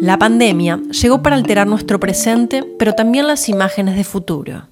La 0.00 0.18
pandemia 0.18 0.80
llegó 1.02 1.22
para 1.22 1.36
alterar 1.36 1.66
nuestro 1.66 2.00
presente, 2.00 2.64
pero 2.78 2.94
también 2.94 3.26
las 3.26 3.50
imágenes 3.50 3.96
de 3.96 4.04
futuro. 4.04 4.62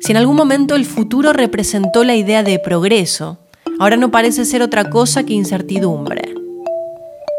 Si 0.00 0.12
en 0.12 0.18
algún 0.18 0.36
momento 0.36 0.76
el 0.76 0.84
futuro 0.84 1.32
representó 1.32 2.04
la 2.04 2.14
idea 2.14 2.44
de 2.44 2.60
progreso, 2.60 3.38
ahora 3.80 3.96
no 3.96 4.12
parece 4.12 4.44
ser 4.44 4.62
otra 4.62 4.88
cosa 4.88 5.24
que 5.24 5.32
incertidumbre. 5.32 6.32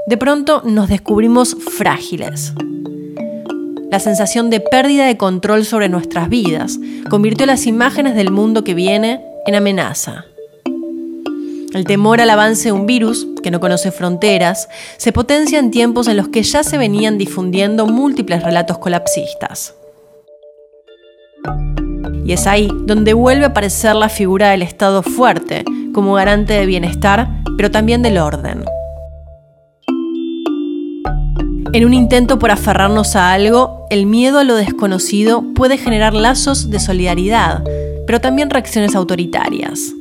De 0.08 0.18
pronto 0.18 0.64
nos 0.66 0.90
descubrimos 0.90 1.56
frágiles. 1.56 2.54
La 3.90 4.02
sensación 4.02 4.50
de 4.50 4.60
pérdida 4.60 5.06
de 5.06 5.16
control 5.16 5.64
sobre 5.64 5.88
nuestras 5.88 6.28
vidas 6.28 6.78
convirtió 7.10 7.46
las 7.46 7.68
imágenes 7.68 8.16
del 8.16 8.32
mundo 8.32 8.66
que 8.66 8.74
viene 8.74 9.22
en 9.48 9.56
amenaza. 9.56 10.26
El 11.76 11.84
temor 11.84 12.22
al 12.22 12.30
avance 12.30 12.70
de 12.70 12.72
un 12.72 12.86
virus, 12.86 13.28
que 13.44 13.52
no 13.52 13.60
conoce 13.60 13.92
fronteras, 13.92 14.70
se 14.96 15.12
potencia 15.12 15.60
en 15.60 15.72
tiempos 15.72 16.08
en 16.08 16.16
los 16.16 16.30
que 16.30 16.42
ya 16.42 16.64
se 16.64 16.78
venían 16.78 17.18
difundiendo 17.18 17.86
múltiples 17.86 18.44
relatos 18.44 18.78
colapsistas. 18.78 19.76
Y 22.24 22.32
es 22.32 22.48
ahí 22.48 22.70
donde 22.86 23.14
vuelve 23.14 23.44
a 23.44 23.50
aparecer 23.50 23.94
la 23.94 24.08
figura 24.08 24.52
del 24.52 24.62
Estado 24.62 25.04
fuerte, 25.04 25.66
como 25.94 26.14
garante 26.14 26.54
de 26.54 26.66
bienestar, 26.66 27.28
pero 27.58 27.70
también 27.70 28.02
del 28.02 28.20
orden. 28.20 28.64
En 31.74 31.84
un 31.84 31.94
intento 31.94 32.40
por 32.40 32.52
aferrarnos 32.52 33.18
a 33.18 33.34
algo, 33.34 33.86
el 33.90 34.06
miedo 34.06 34.40
a 34.40 34.46
lo 34.46 34.56
desconocido 34.56 35.44
puede 35.54 35.78
generar 35.78 36.14
lazos 36.14 36.70
de 36.70 36.80
solidaridad, 36.80 37.66
pero 38.08 38.22
también 38.22 38.50
reacciones 38.50 38.96
autoritarias. 38.96 39.94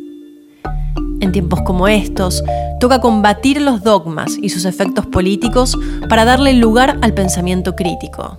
En 1.20 1.32
tiempos 1.32 1.62
como 1.62 1.88
estos, 1.88 2.42
toca 2.80 3.00
combatir 3.00 3.60
los 3.60 3.82
dogmas 3.82 4.36
y 4.40 4.50
sus 4.50 4.64
efectos 4.64 5.06
políticos 5.06 5.78
para 6.08 6.24
darle 6.24 6.52
lugar 6.54 6.98
al 7.02 7.14
pensamiento 7.14 7.74
crítico. 7.76 8.38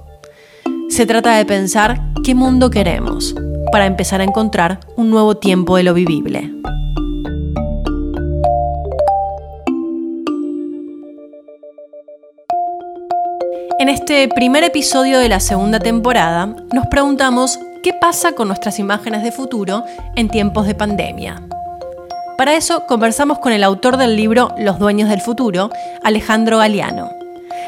Se 0.89 1.05
trata 1.05 1.35
de 1.35 1.45
pensar 1.45 2.01
qué 2.23 2.35
mundo 2.35 2.69
queremos, 2.69 3.35
para 3.71 3.85
empezar 3.85 4.21
a 4.21 4.23
encontrar 4.23 4.79
un 4.95 5.09
nuevo 5.09 5.35
tiempo 5.37 5.77
de 5.77 5.83
lo 5.83 5.93
vivible. 5.93 6.51
En 13.77 13.89
este 13.89 14.29
primer 14.29 14.63
episodio 14.63 15.19
de 15.19 15.27
la 15.27 15.39
segunda 15.39 15.79
temporada, 15.79 16.55
nos 16.73 16.87
preguntamos 16.87 17.59
qué 17.83 17.93
pasa 17.93 18.31
con 18.31 18.47
nuestras 18.47 18.79
imágenes 18.79 19.21
de 19.21 19.31
futuro 19.31 19.83
en 20.15 20.29
tiempos 20.29 20.65
de 20.65 20.75
pandemia. 20.75 21.41
Para 22.37 22.55
eso 22.55 22.85
conversamos 22.85 23.39
con 23.39 23.53
el 23.53 23.63
autor 23.63 23.97
del 23.97 24.15
libro 24.15 24.53
Los 24.57 24.77
Dueños 24.77 25.09
del 25.09 25.21
Futuro, 25.21 25.69
Alejandro 26.03 26.57
Galeano. 26.57 27.09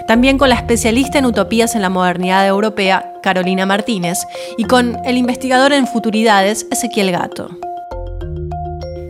También 0.08 0.38
con 0.38 0.50
la 0.50 0.56
especialista 0.56 1.20
en 1.20 1.26
utopías 1.26 1.76
en 1.76 1.82
la 1.82 1.90
modernidad 1.90 2.46
europea, 2.46 3.14
Carolina 3.24 3.66
Martínez, 3.66 4.20
y 4.58 4.66
con 4.66 4.98
el 5.06 5.18
investigador 5.18 5.72
en 5.72 5.88
futuridades, 5.88 6.68
Ezequiel 6.70 7.12
Gato. 7.12 7.50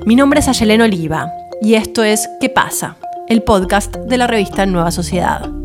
Mi 0.06 0.16
nombre 0.16 0.40
es 0.40 0.48
Ayelén 0.48 0.82
Oliva, 0.82 1.32
y 1.62 1.74
esto 1.74 2.04
es 2.04 2.30
¿Qué 2.40 2.50
pasa? 2.50 2.98
el 3.28 3.44
podcast 3.44 3.94
de 3.96 4.18
la 4.18 4.28
revista 4.28 4.66
Nueva 4.66 4.92
Sociedad. 4.92 5.57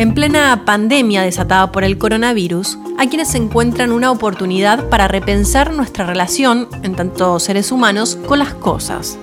En 0.00 0.14
plena 0.14 0.62
pandemia 0.64 1.20
desatada 1.20 1.70
por 1.72 1.84
el 1.84 1.98
coronavirus, 1.98 2.78
hay 2.96 3.08
quienes 3.08 3.34
encuentran 3.34 3.92
una 3.92 4.10
oportunidad 4.10 4.88
para 4.88 5.08
repensar 5.08 5.74
nuestra 5.74 6.06
relación, 6.06 6.68
en 6.82 6.94
tanto 6.94 7.38
seres 7.38 7.70
humanos, 7.70 8.16
con 8.26 8.38
las 8.38 8.54
cosas. 8.54 9.18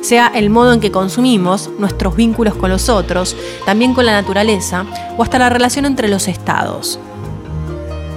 Sea 0.00 0.28
el 0.34 0.48
modo 0.48 0.72
en 0.72 0.80
que 0.80 0.90
consumimos, 0.90 1.68
nuestros 1.78 2.16
vínculos 2.16 2.54
con 2.54 2.70
los 2.70 2.88
otros, 2.88 3.36
también 3.66 3.92
con 3.92 4.06
la 4.06 4.12
naturaleza, 4.12 4.86
o 5.18 5.22
hasta 5.22 5.38
la 5.38 5.50
relación 5.50 5.84
entre 5.84 6.08
los 6.08 6.26
estados. 6.26 6.98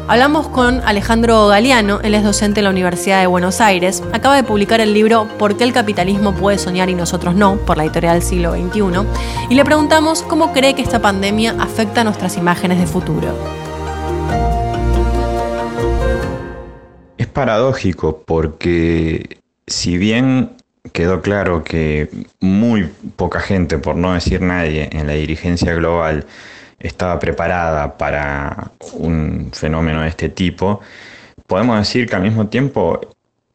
Hablamos 0.10 0.48
con 0.48 0.80
Alejandro 0.86 1.48
Galeano, 1.48 2.00
él 2.02 2.16
es 2.16 2.24
docente 2.24 2.62
en 2.62 2.64
la 2.64 2.70
Universidad 2.70 3.20
de 3.20 3.28
Buenos 3.28 3.60
Aires, 3.60 4.02
acaba 4.14 4.38
de 4.38 4.44
publicar 4.44 4.80
el 4.80 4.94
libro 4.94 5.28
¿Por 5.38 5.58
qué 5.58 5.66
el 5.66 5.74
capitalismo 5.74 6.34
puede 6.34 6.58
soñar 6.58 6.90
y 6.90 6.96
nosotros 6.96 7.36
no? 7.36 7.58
por 7.58 7.76
la 7.76 7.84
editorial 7.84 8.22
Siglo 8.22 8.54
XXI, 8.54 9.06
y 9.50 9.56
le 9.56 9.66
preguntamos 9.66 10.22
cómo 10.22 10.54
cree 10.54 10.76
que 10.76 10.82
esta 10.82 11.02
pandemia 11.02 11.58
afecta 11.60 12.06
nuestras 12.06 12.38
imágenes 12.38 12.80
de 12.80 12.88
futuro. 12.88 13.36
Es 17.18 17.28
paradójico 17.28 18.24
porque 18.26 19.40
si 19.68 19.98
bien 19.98 20.52
quedó 20.94 21.22
claro 21.22 21.66
que 21.66 22.10
muy 22.40 22.90
poca 23.18 23.42
gente, 23.42 23.78
por 23.78 23.98
no 23.98 24.14
decir 24.14 24.40
nadie, 24.40 24.88
en 24.94 25.06
la 25.06 25.14
dirigencia 25.14 25.74
global 25.74 26.26
estaba 26.80 27.20
preparada 27.20 27.98
para 27.98 28.72
un 28.94 29.52
fenómeno 29.54 30.02
de 30.02 30.10
este 30.10 30.30
tipo, 30.30 30.82
podemos 31.48 31.78
decir 31.80 32.08
que 32.08 32.16
al 32.16 32.22
mismo 32.22 32.48
tiempo 32.48 33.00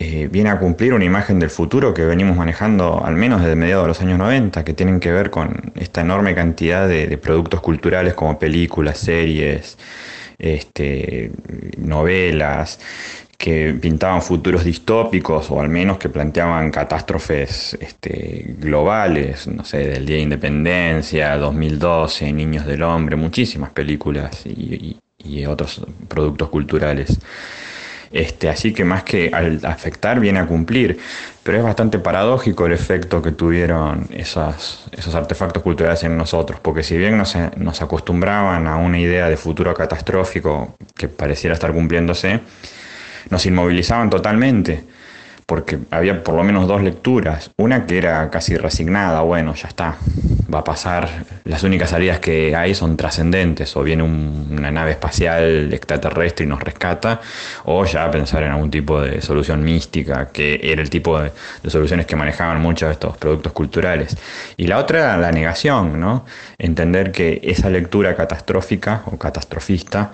eh, 0.04 0.28
viene 0.28 0.50
a 0.50 0.58
cumplir 0.58 0.94
una 0.94 1.04
imagen 1.04 1.38
del 1.38 1.50
futuro 1.50 1.94
que 1.94 2.04
venimos 2.04 2.36
manejando 2.36 3.04
al 3.04 3.14
menos 3.14 3.40
desde 3.40 3.54
mediados 3.54 3.84
de 3.84 3.88
los 3.88 4.00
años 4.00 4.18
90, 4.18 4.64
que 4.64 4.74
tienen 4.74 4.98
que 4.98 5.12
ver 5.12 5.30
con 5.30 5.72
esta 5.76 6.00
enorme 6.00 6.34
cantidad 6.34 6.88
de, 6.88 7.16
productos 7.18 7.60
culturales 7.60 8.14
como 8.14 8.36
películas, 8.36 8.98
series, 8.98 9.78
este, 10.38 11.30
novelas, 11.78 12.80
que 13.42 13.75
pintaban 13.75 14.22
futuros 14.22 14.62
distópicos 14.62 15.50
o 15.50 15.60
al 15.60 15.69
menos 15.69 15.98
que 15.98 16.08
planteaban 16.08 16.70
catástrofes 16.70 17.76
este, 17.80 18.54
globales, 18.56 19.48
no 19.48 19.64
sé, 19.64 19.78
del 19.78 20.06
Día 20.06 20.19
de 20.19 20.22
Independencia, 20.22 21.36
2012, 21.38 22.32
Niños 22.32 22.64
del 22.66 22.84
Hombre, 22.84 23.16
muchísimas 23.16 23.70
películas 23.70 24.47
y, 24.47 24.97
otros 25.44 25.84
productos 26.06 26.50
culturales. 26.50 27.19
Este, 28.12 28.48
así 28.48 28.72
que 28.72 28.84
más 28.84 29.02
que 29.02 29.31
al 29.32 29.58
afectar 29.64 30.20
viene 30.20 30.38
a 30.38 30.47
cumplir, 30.47 31.00
pero 31.42 31.58
es 31.58 31.64
bastante 31.64 31.98
paradójico 31.98 32.66
el 32.66 32.72
efecto 32.72 33.20
que 33.20 33.32
tuvieron 33.32 34.06
esos, 34.12 34.86
artefactos 35.14 35.64
culturales 35.64 36.04
en 36.04 36.16
nosotros, 36.16 36.60
porque 36.60 36.84
si 36.84 36.97
bien 36.97 37.19
nos 37.19 37.82
acostumbraban 37.82 38.69
a 38.69 38.76
una 38.76 39.00
idea 39.00 39.28
de 39.28 39.36
futuro 39.36 39.75
catastrófico 39.75 40.76
que 40.97 41.08
pareciera 41.08 41.54
estar 41.54 41.72
cumpliéndose, 41.72 42.41
nos 43.30 43.46
inmovilizaban 43.46 44.10
totalmente, 44.10 44.84
porque 45.46 45.78
había 45.90 46.22
por 46.22 46.34
lo 46.34 46.44
menos 46.44 46.66
dos 46.66 46.82
lecturas. 46.82 47.50
Una 47.58 47.84
que 47.84 47.98
era 47.98 48.30
casi 48.30 48.56
resignada, 48.56 49.20
bueno, 49.22 49.54
ya 49.54 49.68
está, 49.68 49.96
va 50.52 50.60
a 50.60 50.64
pasar, 50.64 51.08
las 51.44 51.62
únicas 51.62 51.90
salidas 51.90 52.20
que 52.20 52.54
hay 52.56 52.74
son 52.74 52.96
trascendentes, 52.96 53.76
o 53.76 53.82
viene 53.82 54.02
una 54.02 54.70
nave 54.70 54.92
espacial 54.92 55.72
extraterrestre 55.72 56.46
y 56.46 56.48
nos 56.48 56.62
rescata, 56.62 57.20
o 57.64 57.84
ya 57.84 58.10
pensar 58.10 58.44
en 58.44 58.52
algún 58.52 58.70
tipo 58.70 59.00
de 59.00 59.20
solución 59.20 59.62
mística, 59.62 60.28
que 60.28 60.60
era 60.62 60.80
el 60.80 60.90
tipo 60.90 61.20
de, 61.20 61.32
de 61.62 61.70
soluciones 61.70 62.06
que 62.06 62.16
manejaban 62.16 62.60
muchos 62.60 62.88
de 62.88 62.94
estos 62.94 63.16
productos 63.16 63.52
culturales. 63.52 64.16
Y 64.56 64.68
la 64.68 64.78
otra 64.78 65.16
la 65.16 65.32
negación, 65.32 66.00
¿no? 66.00 66.24
Entender 66.58 67.12
que 67.12 67.40
esa 67.42 67.68
lectura 67.68 68.14
catastrófica 68.14 69.02
o 69.06 69.18
catastrofista 69.18 70.12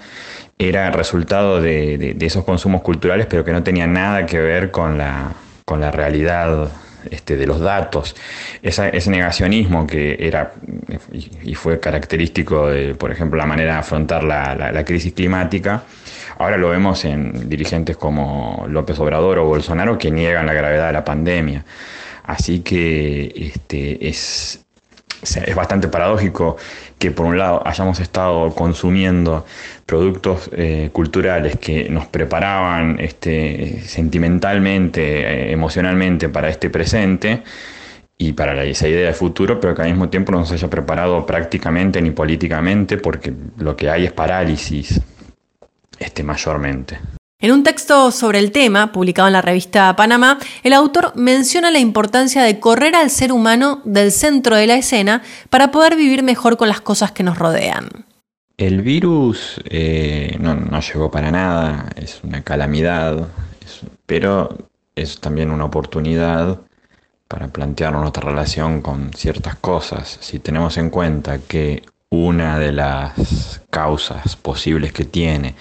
era 0.58 0.91
resultado 0.91 1.60
de, 1.60 2.16
esos 2.20 2.44
consumos 2.44 2.82
culturales, 2.82 3.26
pero 3.28 3.44
que 3.44 3.52
no 3.52 3.62
tenía 3.62 3.86
nada 3.86 4.26
que 4.26 4.41
ver 4.41 4.70
con 4.70 4.98
la, 4.98 5.32
con 5.64 5.80
la 5.80 5.91
realidad 5.91 6.69
este, 7.10 7.36
de 7.36 7.46
los 7.46 7.60
datos. 7.60 8.16
ese 8.62 9.10
negacionismo 9.10 9.86
que 9.86 10.16
era 10.20 10.52
y, 11.12 11.54
fue 11.54 11.80
característico 11.80 12.69
de, 12.69 12.94
por 12.94 13.10
ejemplo, 13.10 13.38
la 13.38 13.46
manera 13.46 13.74
de 13.74 13.78
afrontar 13.78 14.24
la, 14.24 14.84
crisis 14.84 15.12
climática, 15.12 15.84
ahora 16.38 16.56
lo 16.56 16.70
vemos 16.70 17.04
en 17.04 17.49
dirigentes 17.49 17.96
como 17.96 18.66
López 18.69 18.99
Obrador 18.99 19.38
o 19.38 19.44
Bolsonaro 19.44 19.99
que 19.99 20.11
niegan 20.11 20.46
la 20.46 20.54
gravedad 20.54 20.88
de 20.88 20.93
la 20.93 21.04
pandemia. 21.04 21.64
Así 22.25 22.61
que 22.61 23.32
este, 23.54 24.08
es, 24.08 24.64
es 25.22 25.54
bastante 25.54 25.88
paradójico 25.88 26.56
que 26.99 27.11
por 27.11 27.27
un 27.27 27.39
lado 27.39 27.62
hayamos 27.67 28.00
estado 28.00 28.55
consumiendo 28.55 29.47
productos 29.87 30.50
eh, 30.53 30.91
culturales 30.93 31.56
que 31.56 31.89
nos 31.89 32.06
preparaban 32.06 32.99
este, 33.00 33.81
sentimentalmente, 33.83 35.21
eh, 35.21 35.53
emocionalmente 35.53 36.29
para 36.29 36.49
este 36.49 36.71
presente 36.71 37.43
y 38.19 38.33
para 38.33 38.65
esa 38.65 38.89
idea 38.89 39.06
de 39.06 39.15
futuro, 39.15 39.61
pero 39.61 39.75
que 39.75 39.83
al 39.83 39.89
mismo 39.89 40.09
tiempo 40.09 40.33
no 40.33 40.41
nos 40.41 40.50
haya 40.50 40.69
preparado 40.69 41.25
prácticamente 41.25 42.03
ni 42.03 42.11
políticamente 42.11 42.97
porque 42.99 43.33
lo 43.59 43.77
que 43.77 43.89
hay 43.89 44.06
es 44.06 44.12
parálisis 44.12 45.00
este, 45.99 46.25
mayormente. 46.25 46.99
En 47.40 47.52
un 47.52 47.62
texto 47.62 48.11
sobre 48.11 48.40
el 48.40 48.50
tema, 48.50 48.90
publicado 48.90 49.29
en 49.29 49.32
la 49.32 49.43
revista 49.43 49.94
Panamá, 49.94 50.40
el 50.64 50.73
autor 50.73 51.12
menciona 51.14 51.70
la 51.70 51.79
importancia 51.79 52.43
de 52.43 52.58
correr 52.58 52.96
al 52.96 53.11
ser 53.11 53.31
humano 53.31 53.81
del 53.85 54.11
centro 54.11 54.56
de 54.56 54.67
la 54.67 54.75
escena 54.75 55.23
para 55.49 55.70
poder 55.70 55.94
vivir 55.94 56.25
mejor 56.25 56.56
con 56.56 56.67
las 56.67 56.81
cosas 56.81 57.12
que 57.12 57.23
nos 57.23 57.38
rodean. 57.38 57.90
El 58.56 58.82
virus 58.82 59.61
eh, 59.67 60.37
no, 60.40 60.81
llegó 60.81 61.12
para 61.12 61.31
nada, 61.31 61.88
es 61.94 62.19
una 62.25 62.43
calamidad, 62.43 63.29
pero 64.05 64.58
es 64.96 65.20
también 65.20 65.52
una 65.52 65.67
oportunidad 65.67 66.58
para 67.29 67.46
plantearnos 67.46 68.00
nuestra 68.02 68.25
relación 68.25 68.82
con 68.82 69.12
ciertas 69.12 69.55
cosas. 69.55 70.19
Si 70.20 70.40
tenemos 70.40 70.76
en 70.76 70.90
cuenta 70.90 71.38
que 71.38 71.85
una 72.11 72.58
de 72.58 72.73
las 72.73 73.62
causas 73.70 74.35
posibles 74.35 74.93
que 74.93 75.05
tiene 75.05 75.55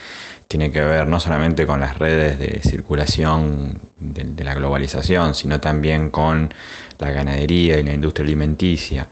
tiene 0.48 0.72
que 0.72 0.82
ver 0.82 1.08
no 1.08 1.20
solamente 1.20 1.66
con 1.66 1.80
las 1.80 1.98
redes 1.98 2.40
de 2.40 2.62
circulación 2.62 3.82
de, 4.00 4.44
la 4.44 4.54
globalización, 4.54 5.36
sino 5.36 5.60
también 5.60 6.10
con 6.10 6.54
la 7.00 7.12
ganadería 7.12 7.80
y 7.80 7.84
la 7.84 7.94
industria 7.94 8.26
alimenticia, 8.26 9.08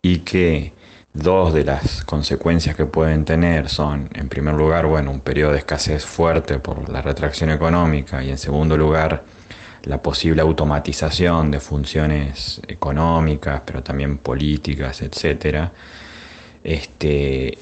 y 0.00 0.18
que 0.20 0.72
dos 1.12 1.52
de 1.52 1.64
las 1.64 2.04
consecuencias 2.04 2.74
que 2.74 2.86
pueden 2.86 3.24
tener 3.24 3.68
son, 3.68 4.08
en 4.14 4.28
primer 4.28 4.54
lugar, 4.54 4.86
bueno, 4.86 5.10
un 5.10 5.20
periodo 5.20 5.52
de 5.52 5.58
escasez 5.58 6.06
fuerte 6.06 6.58
por 6.58 6.88
la 6.88 7.02
retracción 7.02 7.50
económica, 7.50 8.22
y 8.22 8.30
en 8.30 8.38
segundo 8.38 8.76
lugar, 8.76 9.24
la 9.84 10.00
posible 10.00 10.42
automatización 10.42 11.50
de 11.50 11.60
funciones 11.60 12.62
económicas, 12.66 13.62
pero 13.66 13.82
también 13.82 14.18
políticas, 14.18 15.02
etcétera, 15.02 15.72
este, 16.64 17.58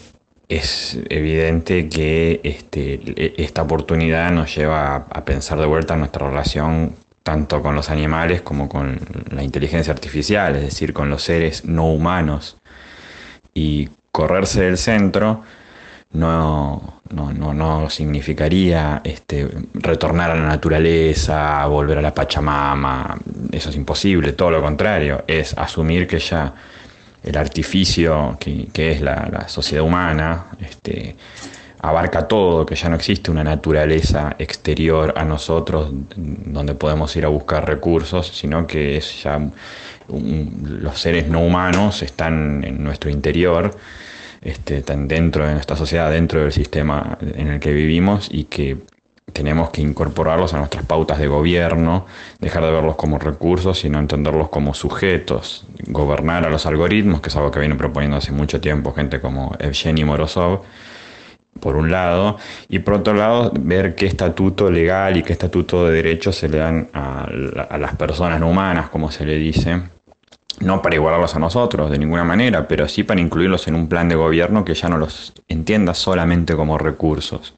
es 0.50 0.98
evidente 1.08 1.88
que 1.88 2.40
este, 2.42 3.00
esta 3.40 3.62
oportunidad 3.62 4.32
nos 4.32 4.54
lleva 4.54 4.96
a, 4.96 5.24
pensar 5.24 5.60
de 5.60 5.66
vuelta 5.66 5.94
nuestra 5.94 6.28
relación 6.28 6.96
tanto 7.22 7.62
con 7.62 7.76
los 7.76 7.88
animales 7.88 8.42
como 8.42 8.68
con 8.68 8.98
la 9.30 9.44
inteligencia 9.44 9.92
artificial, 9.92 10.56
es 10.56 10.62
decir, 10.62 10.92
con 10.92 11.08
los 11.08 11.22
seres 11.22 11.64
no 11.64 11.86
humanos. 11.92 12.56
Y 13.54 13.90
correrse 14.10 14.62
del 14.62 14.76
centro 14.76 15.44
no, 16.12 17.00
no, 17.10 17.54
no, 17.54 17.88
significaría 17.88 19.02
este, 19.04 19.48
retornar 19.74 20.32
a 20.32 20.34
la 20.34 20.48
naturaleza, 20.48 21.64
volver 21.66 21.98
a 21.98 22.02
la 22.02 22.12
Pachamama, 22.12 23.16
eso 23.52 23.70
es 23.70 23.76
imposible, 23.76 24.32
todo 24.32 24.50
lo 24.50 24.60
contrario, 24.60 25.22
es 25.28 25.56
asumir 25.56 26.08
que 26.08 26.18
ya 26.18 26.52
el 27.22 27.36
artificio 27.36 28.36
que, 28.38 28.92
es 28.92 29.00
la, 29.00 29.48
sociedad 29.48 29.84
humana, 29.84 30.46
este, 30.60 31.16
abarca 31.80 32.26
todo, 32.28 32.66
que 32.66 32.74
ya 32.74 32.88
no 32.88 32.96
existe 32.96 33.30
una 33.30 33.44
naturaleza 33.44 34.36
exterior 34.38 35.14
a 35.16 35.24
nosotros 35.24 35.90
donde 36.16 36.74
podemos 36.74 37.14
ir 37.16 37.24
a 37.24 37.28
buscar 37.28 37.66
recursos, 37.66 38.28
sino 38.28 38.66
que 38.66 38.96
es 38.96 39.22
ya 39.22 39.40
los 40.08 40.98
seres 40.98 41.28
no 41.28 41.40
humanos 41.40 42.02
están 42.02 42.64
en 42.64 42.82
nuestro 42.82 43.10
interior, 43.10 43.70
este, 44.42 44.78
están 44.78 45.06
dentro 45.06 45.46
de 45.46 45.52
nuestra 45.52 45.76
sociedad, 45.76 46.10
dentro 46.10 46.40
del 46.40 46.52
sistema 46.52 47.18
en 47.20 47.48
el 47.48 47.60
que 47.60 47.72
vivimos 47.72 48.28
y 48.30 48.44
que 48.44 48.78
tenemos 49.32 49.70
que 49.70 49.80
incorporarlos 49.80 50.54
a 50.54 50.58
nuestras 50.58 50.84
pautas 50.84 51.18
de 51.18 51.26
gobierno, 51.26 52.06
dejar 52.40 52.64
de 52.64 52.72
verlos 52.72 52.96
como 52.96 53.18
recursos, 53.18 53.78
sino 53.78 53.98
entenderlos 53.98 54.48
como 54.48 54.74
sujetos, 54.74 55.66
gobernar 55.86 56.44
a 56.44 56.50
los 56.50 56.66
algoritmos, 56.66 57.20
que 57.20 57.28
es 57.28 57.36
algo 57.36 57.50
que 57.50 57.60
viene 57.60 57.74
proponiendo 57.74 58.16
hace 58.16 58.32
mucho 58.32 58.60
tiempo 58.60 58.92
gente 58.92 59.20
como 59.20 59.54
Evgeny 59.58 60.04
Morozov, 60.04 60.62
por 61.60 61.76
un 61.76 61.90
lado, 61.90 62.38
y 62.68 62.78
por 62.78 62.94
otro 62.94 63.14
lado, 63.14 63.52
ver 63.58 63.94
qué 63.94 64.06
estatuto 64.06 64.70
legal 64.70 65.16
y 65.16 65.22
qué 65.22 65.32
estatuto 65.32 65.86
de 65.86 65.94
derechos 65.94 66.36
se 66.36 66.48
le 66.48 66.58
dan 66.58 66.88
a, 66.92 67.26
a 67.68 67.78
las 67.78 67.96
personas 67.96 68.40
no 68.40 68.48
humanas, 68.48 68.88
como 68.88 69.10
se 69.10 69.26
le 69.26 69.36
dice, 69.36 69.82
no 70.60 70.82
para 70.82 70.94
igualarlos 70.94 71.34
a 71.34 71.38
nosotros 71.38 71.90
de 71.90 71.98
ninguna 71.98 72.24
manera, 72.24 72.68
pero 72.68 72.88
sí 72.88 73.02
para 73.02 73.20
incluirlos 73.20 73.66
en 73.68 73.74
un 73.74 73.88
plan 73.88 74.08
de 74.08 74.14
gobierno 74.14 74.64
que 74.64 74.74
ya 74.74 74.88
no 74.88 74.98
los 74.98 75.32
entienda 75.48 75.94
solamente 75.94 76.54
como 76.54 76.78
recursos. 76.78 77.54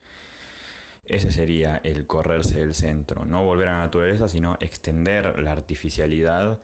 Ese 1.12 1.30
sería 1.30 1.76
el 1.84 2.06
correrse 2.06 2.60
del 2.60 2.74
centro, 2.74 3.26
no 3.26 3.44
volver 3.44 3.68
a 3.68 3.72
la 3.72 3.78
naturaleza, 3.80 4.28
sino 4.28 4.56
extender 4.60 5.38
la 5.40 5.52
artificialidad 5.52 6.62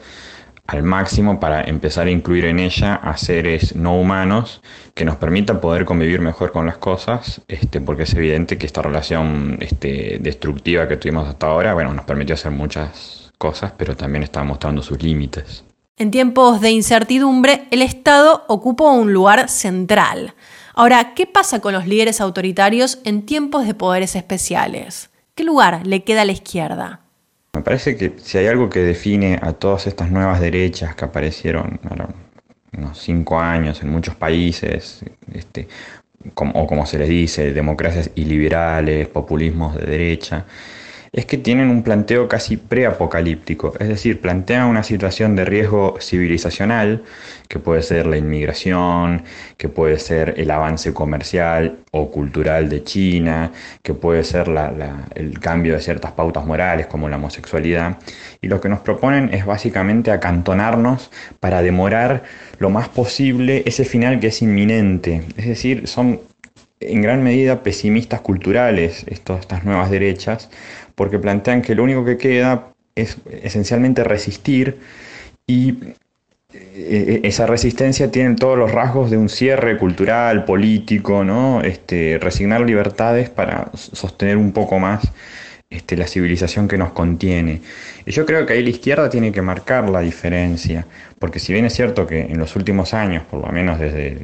al 0.65 0.81
máximo 0.81 1.39
para 1.39 1.61
empezar 1.61 2.07
a 2.07 2.09
incluir 2.09 2.45
en 2.45 2.57
ella 2.57 2.95
a 2.95 3.15
seres 3.15 3.75
no 3.75 3.95
humanos 3.95 4.63
que 4.95 5.05
nos 5.05 5.17
permitan 5.17 5.61
poder 5.61 5.85
convivir 5.85 6.19
mejor 6.19 6.51
con 6.51 6.65
las 6.65 6.79
cosas, 6.79 7.43
este, 7.47 7.79
porque 7.79 8.03
es 8.03 8.13
evidente 8.15 8.57
que 8.57 8.65
esta 8.65 8.81
relación 8.81 9.59
este, 9.61 10.17
destructiva 10.19 10.87
que 10.87 10.97
tuvimos 10.97 11.27
hasta 11.27 11.45
ahora, 11.45 11.75
bueno, 11.75 11.93
nos 11.93 12.05
permitió 12.05 12.33
hacer 12.33 12.51
muchas 12.51 13.31
cosas, 13.37 13.71
pero 13.77 13.95
también 13.95 14.23
está 14.23 14.43
mostrando 14.43 14.81
sus 14.81 15.03
límites. 15.03 15.63
En 15.95 16.09
tiempos 16.09 16.59
de 16.59 16.71
incertidumbre, 16.71 17.67
el 17.69 17.83
Estado 17.83 18.45
ocupa 18.47 18.85
un 18.85 19.13
lugar 19.13 19.47
central. 19.47 20.33
Ahora, 20.79 21.13
¿qué 21.13 21.27
pasa 21.27 21.59
con 21.59 21.73
los 21.73 21.87
líderes 21.87 22.21
autoritarios 22.21 22.99
en 23.03 23.25
tiempos 23.25 23.67
de 23.67 23.73
poderes 23.73 24.15
especiales? 24.15 25.09
¿Qué 25.35 25.43
lugar 25.43 25.85
le 25.85 26.05
queda 26.05 26.21
a 26.21 26.25
la 26.25 26.31
izquierda? 26.31 27.01
Me 27.51 27.61
parece 27.61 27.97
que 27.97 28.13
si 28.23 28.37
hay 28.37 28.47
algo 28.47 28.69
que 28.69 28.79
define 28.79 29.37
a 29.41 29.51
todas 29.51 29.87
estas 29.87 30.09
nuevas 30.09 30.39
derechas 30.39 30.95
que 30.95 31.03
aparecieron 31.03 31.81
unos 32.77 32.97
cinco 32.97 33.41
años 33.41 33.81
en 33.81 33.89
muchos 33.89 34.15
países, 34.15 35.03
este, 35.33 35.67
o 36.33 36.65
como 36.65 36.85
se 36.85 36.97
les 36.97 37.09
dice, 37.09 37.51
democracias 37.51 38.11
iliberales, 38.15 39.09
populismos 39.09 39.75
de 39.75 39.85
derecha, 39.85 40.45
es 41.11 41.25
que 41.25 41.37
tienen 41.37 41.69
un 41.69 41.83
planteo 41.83 42.27
casi 42.27 42.57
preapocalíptico, 42.57 43.73
es 43.79 43.87
decir, 43.87 44.21
plantean 44.21 44.67
una 44.67 44.83
situación 44.83 45.35
de 45.35 45.45
riesgo 45.45 45.97
civilizacional, 45.99 47.03
que 47.47 47.57
puede 47.57 47.81
ser 47.81 48.05
la 48.05 48.17
inmigración, 48.17 49.23
que 49.57 49.69
puede 49.69 49.97
ser 49.97 50.35
el 50.37 50.51
avance 50.51 50.93
comercial 50.93 51.79
o 51.91 52.11
cultural 52.11 52.69
de 52.69 52.83
China, 52.83 53.51
que 53.81 53.95
puede 53.95 54.23
ser 54.23 54.47
el 55.15 55.39
cambio 55.39 55.73
de 55.73 55.81
ciertas 55.81 56.11
pautas 56.11 56.45
morales 56.45 56.85
como 56.87 57.09
la 57.09 57.15
homosexualidad, 57.15 57.97
y 58.41 58.47
lo 58.47 58.61
que 58.61 58.69
nos 58.69 58.79
proponen 58.79 59.33
es 59.33 59.45
básicamente 59.45 60.11
acantonarnos 60.11 61.09
para 61.39 61.61
demorar 61.61 62.23
lo 62.59 62.69
más 62.69 62.87
posible 62.89 63.63
ese 63.65 63.83
final 63.83 64.19
que 64.19 64.27
es 64.27 64.41
inminente, 64.41 65.23
es 65.37 65.47
decir, 65.47 65.87
son 65.87 66.21
en 66.81 67.01
gran 67.01 67.23
medida 67.23 67.61
pesimistas 67.61 68.21
culturales 68.21 69.05
estas 69.07 69.65
nuevas 69.65 69.91
derechas, 69.91 70.49
porque 70.99 71.17
plantean 71.17 71.61
que 71.61 71.75
lo 71.75 71.83
único 71.83 72.03
que 72.03 72.17
queda 72.17 72.73
es 72.93 73.19
esencialmente 73.41 74.03
resistir 74.03 74.79
y 75.47 75.77
eh, 76.53 77.21
esa 77.23 77.45
resistencia 77.47 78.11
tiene 78.11 78.35
todos 78.35 78.57
los 78.57 78.69
rasgos 78.73 79.09
de 79.09 79.15
un 79.15 79.29
cierre 79.29 79.77
cultural, 79.77 80.43
político. 80.43 81.23
Este, 81.63 82.17
resignar 82.19 82.59
libertades 82.59 83.29
para 83.29 83.71
sostener 83.73 84.35
un 84.35 84.51
poco 84.51 84.77
más 84.77 85.09
este, 85.69 85.95
la 85.95 86.05
civilización 86.05 86.67
que 86.67 86.77
nos 86.77 86.91
contiene. 86.91 87.61
Y 88.05 88.11
yo 88.11 88.25
creo 88.25 88.45
que 88.45 88.51
ahí 88.51 88.61
la 88.61 88.71
izquierda 88.71 89.09
tiene 89.09 89.31
que 89.31 89.41
marcar 89.41 89.89
la 89.89 90.01
diferencia, 90.01 90.85
porque 91.17 91.39
si 91.39 91.53
bien 91.53 91.63
es 91.63 91.75
cierto 91.75 92.07
que 92.07 92.23
en 92.23 92.39
los 92.39 92.57
últimos 92.57 92.93
años, 92.93 93.23
por 93.23 93.39
lo 93.39 93.47
menos 93.53 93.79
desde 93.79 94.17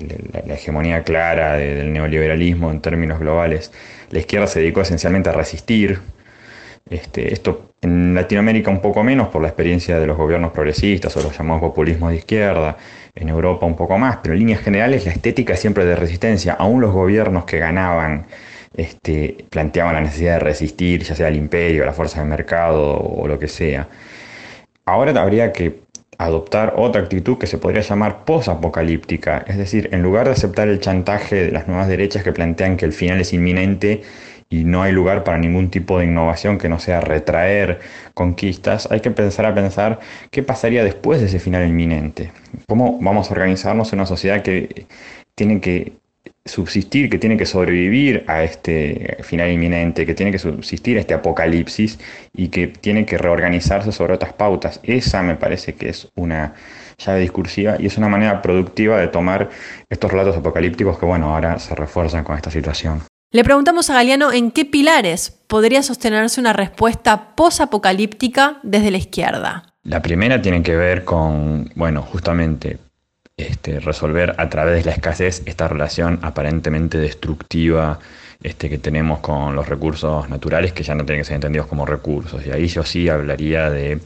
la, 0.46 0.56
hegemonía 0.56 1.04
clara 1.04 1.54
del 1.54 1.94
neoliberalismo 1.94 2.70
en 2.70 2.82
términos 2.82 3.18
globales, 3.20 3.72
la 4.10 4.20
izquierda 4.20 4.48
se 4.48 4.60
dedicó 4.60 4.82
esencialmente 4.82 5.30
a 5.30 5.32
resistir, 5.32 6.02
este, 6.90 7.34
esto 7.34 7.72
en 7.82 8.14
Latinoamérica 8.14 8.70
un 8.72 8.82
poco 8.82 9.04
menos 9.04 9.30
por 9.30 9.42
la 9.42 9.48
experiencia 9.48 10.00
de 10.00 10.08
los 10.08 10.18
gobiernos 10.18 10.52
progresistas 10.52 11.16
o 11.18 11.22
los 11.22 11.38
llamados 11.38 11.62
populismos 11.62 12.12
de 12.12 12.18
izquierda, 12.18 12.78
en 13.16 13.30
Europa 13.30 13.66
un 13.66 13.76
poco 13.76 13.98
más, 13.98 14.18
pero 14.22 14.34
en 14.34 14.40
líneas 14.40 14.62
generales 14.62 15.06
la 15.06 15.12
estética 15.12 15.56
siempre 15.56 15.86
de 15.86 15.96
resistencia, 15.96 16.54
aún 16.54 16.82
los 16.82 16.92
gobiernos 16.92 17.46
que 17.46 17.60
ganaban 17.60 18.28
este, 18.76 19.46
planteaban 19.50 19.94
la 19.94 20.02
necesidad 20.02 20.34
de 20.34 20.40
resistir, 20.40 21.04
ya 21.04 21.16
sea 21.16 21.30
el 21.30 21.36
imperio, 21.38 21.86
la 21.86 21.94
fuerza 21.94 22.20
del 22.20 22.30
mercado 22.30 23.00
o 23.00 23.28
lo 23.28 23.40
que 23.40 23.48
sea. 23.48 23.88
Ahora 24.86 25.20
habría 25.22 25.52
que 25.54 25.80
adoptar 26.18 26.74
otra 26.78 27.02
actitud 27.02 27.38
que 27.38 27.48
se 27.48 27.58
podría 27.58 27.82
llamar 27.82 28.26
posapocalíptica, 28.26 29.44
es 29.48 29.58
decir, 29.58 29.90
en 29.92 30.02
lugar 30.02 30.28
de 30.28 30.34
aceptar 30.34 30.68
el 30.68 30.80
chantaje 30.80 31.36
de 31.46 31.52
las 31.52 31.68
nuevas 31.68 31.88
derechas 31.88 32.24
que 32.24 32.32
plantean 32.32 32.78
que 32.78 32.86
el 32.86 32.94
final 32.94 33.20
es 33.20 33.34
inminente 33.34 34.04
y 34.50 34.64
no 34.64 34.84
hay 34.84 34.92
lugar 34.92 35.24
para 35.24 35.38
ningún 35.38 35.70
tipo 35.70 36.00
de 36.00 36.06
innovación 36.06 36.58
que 36.58 36.70
no 36.70 36.80
sea 36.80 37.02
retraer 37.02 37.80
conquistas, 38.14 38.88
hay 38.92 39.02
que 39.02 39.10
empezar 39.10 39.46
a 39.46 39.56
pensar 39.56 40.00
qué 40.32 40.44
pasaría 40.44 40.84
después 40.84 41.20
de 41.20 41.28
ese 41.28 41.40
final 41.40 41.68
inminente. 41.68 42.32
¿Cómo 42.68 43.00
vamos 43.02 43.30
a 43.30 43.34
organizarnos 43.34 43.92
en 43.92 44.00
una 44.00 44.06
sociedad 44.06 44.42
que 44.44 44.88
tiene 45.36 45.60
que 45.62 45.94
subsistir, 46.46 47.10
que 47.10 47.18
tiene 47.18 47.38
que 47.38 47.46
sobrevivir 47.48 48.24
a 48.28 48.44
este 48.44 49.18
final 49.24 49.52
inminente, 49.52 50.06
que 50.06 50.14
tiene 50.14 50.32
que 50.32 50.40
subsistir 50.40 50.98
a 50.98 51.02
este 51.02 51.16
apocalipsis 51.16 52.00
y 52.34 52.50
que 52.50 52.68
tiene 52.68 53.06
que 53.06 53.18
reorganizarse 53.18 53.92
sobre 53.92 54.14
otras 54.14 54.34
pautas? 54.34 54.80
Esa 54.84 55.24
me 55.24 55.36
parece 55.36 55.74
que 55.74 55.90
es 55.90 56.08
una 56.16 56.54
llave 56.98 57.22
discursiva 57.22 57.78
y 57.80 57.88
es 57.88 57.98
una 57.98 58.10
manera 58.10 58.42
productiva 58.42 59.00
de 59.00 59.08
tomar 59.08 59.50
estos 59.90 60.12
relatos 60.12 60.38
apocalípticos 60.38 61.00
que, 61.00 61.06
bueno, 61.06 61.34
ahora 61.34 61.58
se 61.60 61.74
refuerzan 61.76 62.24
con 62.24 62.36
esta 62.36 62.52
situación. 62.52 63.02
Le 63.36 63.44
preguntamos 63.44 63.90
a 63.90 63.96
Galeano 63.96 64.32
en 64.32 64.50
qué 64.50 64.64
pilares 64.64 65.30
podría 65.48 65.84
sostenerse 65.84 66.40
una 66.40 66.54
respuesta 66.54 67.36
posapocalíptica 67.36 68.60
desde 68.64 68.92
la 68.92 68.98
izquierda. 68.98 69.74
La 69.84 70.02
primera 70.02 70.42
tiene 70.42 70.64
que 70.64 70.74
ver 70.78 71.04
con, 71.04 71.70
bueno, 71.76 72.02
justamente 72.02 72.78
este, 73.36 73.82
resolver 73.82 74.36
a 74.38 74.48
través 74.48 74.76
de 74.76 74.86
la 74.86 74.96
escasez 74.96 75.44
esta 75.48 75.68
relación 75.68 76.20
aparentemente 76.22 76.98
destructiva 76.98 78.00
este, 78.42 78.70
que 78.70 78.78
tenemos 78.78 79.20
con 79.20 79.54
los 79.54 79.68
recursos 79.68 80.30
naturales 80.30 80.72
que 80.72 80.84
ya 80.84 80.96
no 80.96 81.04
tienen 81.04 81.24
que 81.24 81.28
ser 81.28 81.36
entendidos 81.36 81.68
como 81.68 81.86
recursos. 81.86 82.42
Y 82.46 82.52
ahí 82.52 82.68
yo 82.68 82.84
sí 82.84 83.10
hablaría 83.10 83.70
de 83.70 84.00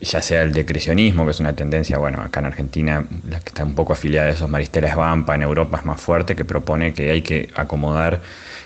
ya 0.00 0.22
sea 0.22 0.42
el 0.42 0.52
decrecionismo, 0.52 1.24
que 1.24 1.32
es 1.32 1.40
una 1.40 1.54
tendencia, 1.54 1.98
bueno, 1.98 2.22
acá 2.22 2.40
en 2.40 2.46
Argentina, 2.46 3.06
la 3.28 3.40
que 3.40 3.48
está 3.50 3.64
un 3.64 3.74
poco 3.74 3.92
afiliada 3.92 4.28
a 4.28 4.30
esos 4.30 4.48
Maristela 4.48 4.94
Vampa, 4.94 5.34
en 5.34 5.42
Europa 5.42 5.78
es 5.78 5.84
más 5.84 6.00
fuerte, 6.00 6.34
que 6.34 6.44
propone 6.44 6.94
que 6.94 7.10
hay 7.10 7.22
que 7.22 7.50
acomodar 7.54 8.22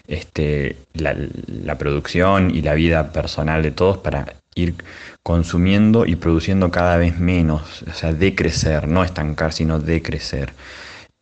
este, 0.06 0.76
la, 0.94 1.14
la, 1.47 1.78
producción 1.78 2.54
y 2.54 2.62
la 2.62 2.75
vida 2.75 3.12
personal 3.12 3.62
de 3.62 3.73
todos 3.73 3.99
para 3.99 4.35
ir 4.54 4.75
consumiendo 5.23 6.06
y 6.06 6.16
produciendo 6.16 6.71
cada 6.71 6.97
vez 6.97 7.18
menos, 7.18 7.82
o 7.82 7.94
sea, 7.94 8.12
decrecer, 8.12 8.88
no 8.88 9.04
estancar, 9.04 9.52
sino 9.52 9.78
decrecer. 9.80 10.52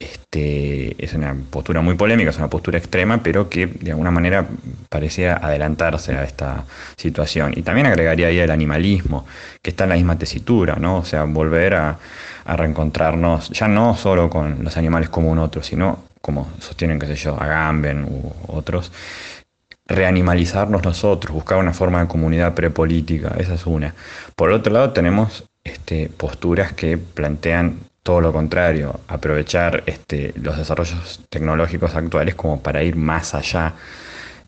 Este, 0.00 0.96
es 1.04 1.12
una 1.12 1.36
postura 1.50 1.82
muy 1.82 1.94
polémica, 1.94 2.30
es 2.30 2.38
una 2.38 2.48
postura 2.48 2.78
extrema, 2.78 3.22
pero 3.22 3.50
que 3.50 3.66
de 3.66 3.90
alguna 3.90 4.10
manera 4.10 4.48
parecía 4.88 5.36
adelantarse 5.36 6.14
a 6.14 6.24
esta 6.24 6.64
situación. 6.96 7.52
Y 7.54 7.60
también 7.60 7.86
agregaría 7.86 8.28
ahí 8.28 8.38
el 8.38 8.50
animalismo, 8.50 9.26
que 9.60 9.70
está 9.70 9.84
en 9.84 9.90
la 9.90 9.96
misma 9.96 10.16
tesitura, 10.16 10.76
¿no? 10.76 10.96
O 10.98 11.04
sea, 11.04 11.24
volver 11.24 11.74
a, 11.74 11.98
reencontrarnos, 12.46 13.50
ya 13.50 13.68
no 13.68 13.94
solo 13.94 14.28
con 14.28 14.64
los 14.64 14.76
animales 14.76 15.08
como 15.08 15.30
un 15.30 15.38
otro, 15.38 15.62
sino 15.62 16.04
como 16.20 16.50
sostienen, 16.58 16.98
qué 16.98 17.06
sé 17.06 17.14
yo, 17.14 17.40
Agamben 17.40 18.04
u 18.04 18.32
otros, 18.48 18.90
reanimalizarnos 19.86 20.82
nosotros, 20.82 21.32
buscar 21.32 21.58
una 21.58 21.72
forma 21.72 22.00
de 22.00 22.08
comunidad 22.08 22.54
prepolítica, 22.54 23.34
esa 23.38 23.54
es 23.54 23.66
una. 23.66 23.94
Por 24.34 24.50
otro 24.50 24.72
lado, 24.72 24.90
tenemos 24.92 25.44
este, 25.62 26.08
posturas 26.08 26.72
que 26.72 26.98
plantean 26.98 27.89
todo 28.02 28.20
lo 28.20 28.32
contrario, 28.32 29.00
aprovechar 29.08 29.82
este, 29.86 30.32
los 30.36 30.56
desarrollos 30.56 31.24
tecnológicos 31.28 31.94
actuales 31.94 32.34
como 32.34 32.62
para 32.62 32.82
ir 32.82 32.96
más 32.96 33.34
allá 33.34 33.74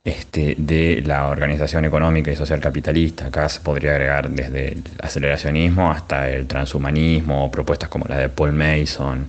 este, 0.04 0.56
de 0.59 1.02
la 1.06 1.28
organización 1.28 1.85
económica 1.85 2.32
y 2.32 2.37
social 2.37 2.61
capitalista. 2.61 3.26
Acá 3.26 3.49
se 3.49 3.61
podría 3.61 3.92
agregar 3.92 4.30
desde 4.30 4.73
el 4.73 4.82
aceleracionismo 5.00 5.92
hasta 5.92 6.28
el 6.30 6.47
transhumanismo, 6.47 7.50
propuestas 7.50 7.88
como 7.88 8.06
la 8.09 8.18
de 8.18 8.28
Paul 8.28 8.52
Mason, 8.52 9.28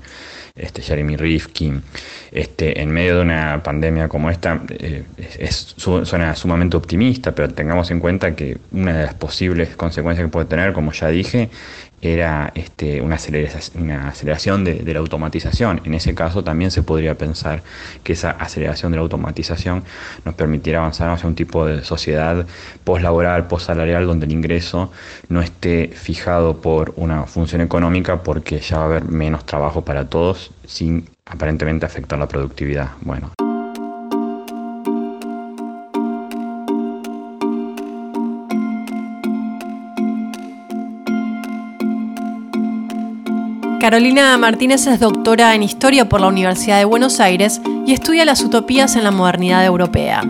este, 0.55 0.81
Jeremy 0.81 1.15
Rifkin. 1.15 1.83
Este, 2.31 2.81
en 2.81 2.89
medio 2.89 3.17
de 3.17 3.21
una 3.21 3.61
pandemia 3.61 4.07
como 4.07 4.31
esta, 4.31 4.61
eh, 4.69 5.03
es, 5.37 5.75
suena 5.77 6.35
sumamente 6.35 6.77
optimista, 6.77 7.35
pero 7.35 7.49
tengamos 7.49 7.91
en 7.91 7.99
cuenta 7.99 8.35
que 8.35 8.57
una 8.71 8.97
de 8.97 9.05
las 9.05 9.13
posibles 9.13 9.75
consecuencias 9.75 10.25
que 10.25 10.31
puede 10.31 10.47
tener, 10.47 10.73
como 10.73 10.91
ya 10.91 11.09
dije, 11.09 11.49
era 12.03 12.51
este, 12.53 13.01
una 13.01 13.15
aceleración, 13.15 13.83
una 13.83 14.09
aceleración 14.09 14.63
de, 14.63 14.93
la 14.93 14.99
automatización. 14.99 15.81
En 15.85 15.93
ese 15.93 16.13
caso 16.13 16.43
también 16.43 16.69
se 16.69 16.83
podría 16.83 17.17
pensar 17.17 17.63
que 18.03 18.13
esa 18.13 18.31
aceleración 18.31 18.91
de 18.91 18.97
la 18.97 19.03
automatización 19.03 19.83
nos 20.25 20.35
permitiera 20.35 20.79
avanzar 20.79 21.09
hacia 21.09 21.27
un 21.27 21.35
tipo 21.35 21.65
de 21.65 21.83
sociedad 21.83 22.45
postlaboral, 22.83 23.47
postsalarial, 23.47 24.05
donde 24.05 24.25
el 24.25 24.33
ingreso 24.33 24.91
no 25.29 25.41
esté 25.41 25.87
fijado 25.93 26.61
por 26.61 26.93
una 26.97 27.23
función 27.23 27.61
económica 27.61 28.21
porque 28.21 28.59
ya 28.59 28.77
va 28.79 28.83
a 28.83 28.87
haber 28.87 29.05
menos 29.05 29.45
trabajo 29.45 29.83
para 29.83 30.09
todos 30.09 30.51
sin 30.65 31.09
aparentemente 31.25 31.85
afectar 31.85 32.19
la 32.19 32.27
productividad. 32.27 32.91
Bueno. 33.01 33.31
Carolina 43.83 44.37
Martínez 44.37 44.87
es 44.87 45.01
doctora 45.01 45.53
en 45.55 45.61
Historia 45.61 46.07
por 46.07 46.21
la 46.21 46.27
Universidad 46.27 46.77
de 46.77 46.85
Buenos 46.85 47.19
Aires 47.19 47.59
y 47.85 47.91
estudia 47.91 48.23
las 48.23 48.39
utopías 48.39 48.95
en 48.95 49.03
la 49.03 49.11
modernidad 49.11 49.65
europea. 49.65 50.23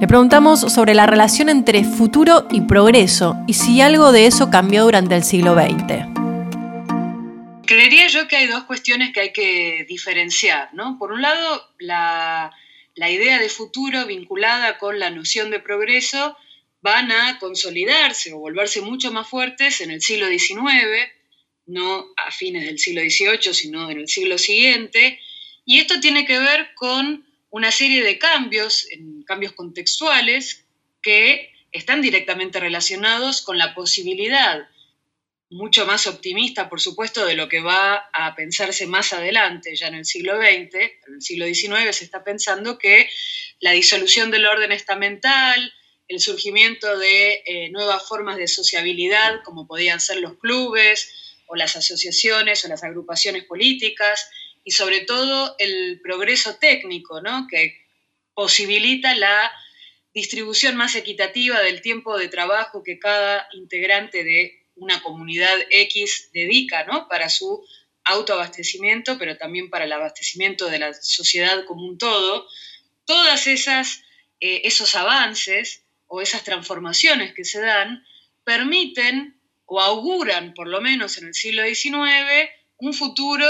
Le 0.00 0.08
preguntamos 0.08 0.62
sobre 0.62 0.92
la 0.92 1.06
relación 1.06 1.48
entre 1.48 1.84
futuro 1.84 2.48
y 2.50 2.62
progreso 2.62 3.36
y 3.46 3.52
si 3.52 3.80
algo 3.80 4.10
de 4.10 4.26
eso 4.26 4.50
cambió 4.50 4.82
durante 4.82 5.14
el 5.14 5.22
siglo 5.22 5.54
XX. 5.54 6.08
Creería 7.64 8.08
yo 8.08 8.26
que 8.26 8.38
hay 8.38 8.48
dos 8.48 8.64
cuestiones 8.64 9.12
que 9.12 9.20
hay 9.20 9.32
que 9.32 9.86
diferenciar. 9.88 10.70
¿no? 10.72 10.98
Por 10.98 11.12
un 11.12 11.22
lado, 11.22 11.62
la, 11.78 12.50
la 12.96 13.10
idea 13.10 13.38
de 13.38 13.48
futuro 13.48 14.06
vinculada 14.06 14.78
con 14.78 14.98
la 14.98 15.10
noción 15.10 15.52
de 15.52 15.60
progreso 15.60 16.36
van 16.80 17.12
a 17.12 17.38
consolidarse 17.38 18.32
o 18.32 18.40
volverse 18.40 18.80
mucho 18.80 19.12
más 19.12 19.28
fuertes 19.28 19.80
en 19.82 19.92
el 19.92 20.00
siglo 20.00 20.26
XIX 20.26 21.21
no 21.66 22.12
a 22.16 22.30
fines 22.30 22.66
del 22.66 22.78
siglo 22.78 23.02
XVIII, 23.02 23.54
sino 23.54 23.90
en 23.90 24.00
el 24.00 24.08
siglo 24.08 24.38
siguiente. 24.38 25.20
Y 25.64 25.78
esto 25.78 26.00
tiene 26.00 26.26
que 26.26 26.38
ver 26.38 26.74
con 26.74 27.26
una 27.50 27.70
serie 27.70 28.02
de 28.02 28.18
cambios, 28.18 28.86
cambios 29.26 29.52
contextuales, 29.52 30.64
que 31.02 31.52
están 31.72 32.02
directamente 32.02 32.60
relacionados 32.60 33.42
con 33.42 33.58
la 33.58 33.74
posibilidad, 33.74 34.68
mucho 35.52 35.84
más 35.84 36.06
optimista, 36.06 36.68
por 36.68 36.80
supuesto, 36.80 37.26
de 37.26 37.34
lo 37.34 37.48
que 37.48 37.60
va 37.60 38.08
a 38.12 38.34
pensarse 38.34 38.86
más 38.86 39.12
adelante, 39.12 39.76
ya 39.76 39.88
en 39.88 39.96
el 39.96 40.04
siglo 40.04 40.38
XX, 40.38 40.74
en 40.74 41.14
el 41.14 41.22
siglo 41.22 41.46
XIX 41.46 41.94
se 41.94 42.04
está 42.04 42.24
pensando 42.24 42.78
que 42.78 43.08
la 43.60 43.72
disolución 43.72 44.30
del 44.30 44.46
orden 44.46 44.72
estamental, 44.72 45.72
el 46.08 46.20
surgimiento 46.20 46.98
de 46.98 47.42
eh, 47.44 47.70
nuevas 47.70 48.06
formas 48.08 48.36
de 48.36 48.48
sociabilidad, 48.48 49.42
como 49.44 49.66
podían 49.66 50.00
ser 50.00 50.18
los 50.18 50.38
clubes, 50.38 51.21
o 51.52 51.54
las 51.54 51.76
asociaciones 51.76 52.64
o 52.64 52.68
las 52.68 52.82
agrupaciones 52.82 53.44
políticas 53.44 54.26
y 54.64 54.70
sobre 54.70 55.00
todo 55.00 55.54
el 55.58 56.00
progreso 56.02 56.56
técnico, 56.56 57.20
¿no? 57.20 57.46
que 57.46 57.76
posibilita 58.32 59.14
la 59.14 59.52
distribución 60.14 60.76
más 60.76 60.94
equitativa 60.94 61.60
del 61.60 61.82
tiempo 61.82 62.16
de 62.16 62.28
trabajo 62.28 62.82
que 62.82 62.98
cada 62.98 63.46
integrante 63.52 64.24
de 64.24 64.64
una 64.76 65.02
comunidad 65.02 65.54
X 65.68 66.30
dedica 66.32 66.84
¿no? 66.84 67.06
para 67.06 67.28
su 67.28 67.62
autoabastecimiento, 68.04 69.18
pero 69.18 69.36
también 69.36 69.68
para 69.68 69.84
el 69.84 69.92
abastecimiento 69.92 70.70
de 70.70 70.78
la 70.78 70.94
sociedad 70.94 71.66
como 71.66 71.86
un 71.86 71.98
todo, 71.98 72.48
todas 73.04 73.46
esas 73.46 74.04
eh, 74.40 74.62
esos 74.64 74.94
avances 74.94 75.84
o 76.06 76.22
esas 76.22 76.44
transformaciones 76.44 77.34
que 77.34 77.44
se 77.44 77.60
dan 77.60 78.02
permiten 78.42 79.38
o 79.66 79.80
auguran, 79.80 80.54
por 80.54 80.68
lo 80.68 80.80
menos 80.80 81.18
en 81.18 81.28
el 81.28 81.34
siglo 81.34 81.64
XIX, 81.64 82.50
un 82.78 82.94
futuro 82.94 83.46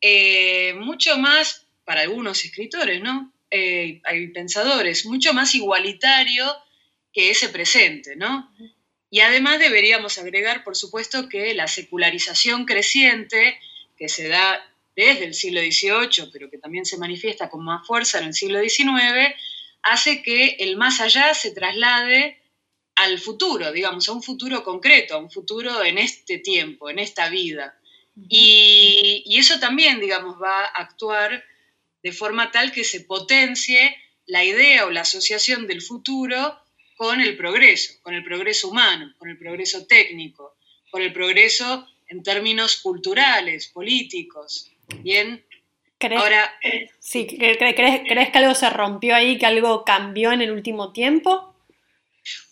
eh, 0.00 0.74
mucho 0.74 1.18
más, 1.18 1.66
para 1.84 2.02
algunos 2.02 2.44
escritores, 2.44 3.02
¿no? 3.02 3.32
Eh, 3.50 4.00
hay 4.04 4.28
pensadores, 4.28 5.04
mucho 5.06 5.34
más 5.34 5.54
igualitario 5.54 6.46
que 7.12 7.30
ese 7.30 7.48
presente, 7.48 8.16
¿no? 8.16 8.50
Y 9.10 9.20
además 9.20 9.58
deberíamos 9.58 10.18
agregar, 10.18 10.62
por 10.62 10.76
supuesto, 10.76 11.28
que 11.28 11.52
la 11.54 11.66
secularización 11.66 12.64
creciente 12.64 13.58
que 13.98 14.08
se 14.08 14.28
da 14.28 14.64
desde 14.94 15.24
el 15.24 15.34
siglo 15.34 15.60
XVIII, 15.60 16.30
pero 16.32 16.48
que 16.48 16.58
también 16.58 16.84
se 16.84 16.96
manifiesta 16.96 17.50
con 17.50 17.64
más 17.64 17.86
fuerza 17.86 18.18
en 18.18 18.26
el 18.26 18.34
siglo 18.34 18.60
XIX, 18.60 19.34
hace 19.82 20.22
que 20.22 20.56
el 20.60 20.76
más 20.76 21.00
allá 21.00 21.34
se 21.34 21.50
traslade 21.50 22.39
al 23.00 23.18
futuro, 23.18 23.72
digamos, 23.72 24.08
a 24.08 24.12
un 24.12 24.22
futuro 24.22 24.62
concreto, 24.62 25.14
a 25.14 25.18
un 25.18 25.30
futuro 25.30 25.82
en 25.82 25.96
este 25.96 26.38
tiempo, 26.38 26.90
en 26.90 26.98
esta 26.98 27.30
vida. 27.30 27.78
Y, 28.28 29.24
eso 29.38 29.58
también, 29.58 30.00
digamos, 30.00 30.36
va 30.40 30.64
a 30.64 30.82
actuar 30.82 31.42
de 32.02 32.12
forma 32.12 32.50
tal 32.50 32.72
que 32.72 32.84
se 32.84 33.00
potencie 33.00 33.96
la 34.26 34.44
idea 34.44 34.84
o 34.84 34.90
la 34.90 35.00
asociación 35.00 35.66
del 35.66 35.80
futuro 35.80 36.58
con 36.96 37.22
el 37.22 37.38
progreso, 37.38 37.94
con 38.02 38.12
el 38.14 38.22
progreso 38.22 38.68
humano, 38.68 39.14
con 39.16 39.30
el 39.30 39.38
progreso 39.38 39.86
técnico, 39.86 40.56
con 40.90 41.00
el 41.00 41.12
progreso 41.12 41.86
en 42.08 42.22
términos 42.22 42.80
culturales, 42.82 43.68
políticos. 43.68 44.70
Bien. 44.98 45.42
¿Crees, 45.96 46.20
Ahora, 46.20 46.52
sí, 46.98 47.26
¿crees, 47.26 47.56
¿crees 47.56 48.30
que 48.30 48.38
algo 48.38 48.54
se 48.54 48.68
rompió 48.68 49.14
ahí, 49.14 49.38
que 49.38 49.46
algo 49.46 49.84
cambió 49.84 50.32
en 50.32 50.42
el 50.42 50.50
último 50.50 50.92
tiempo? 50.92 51.49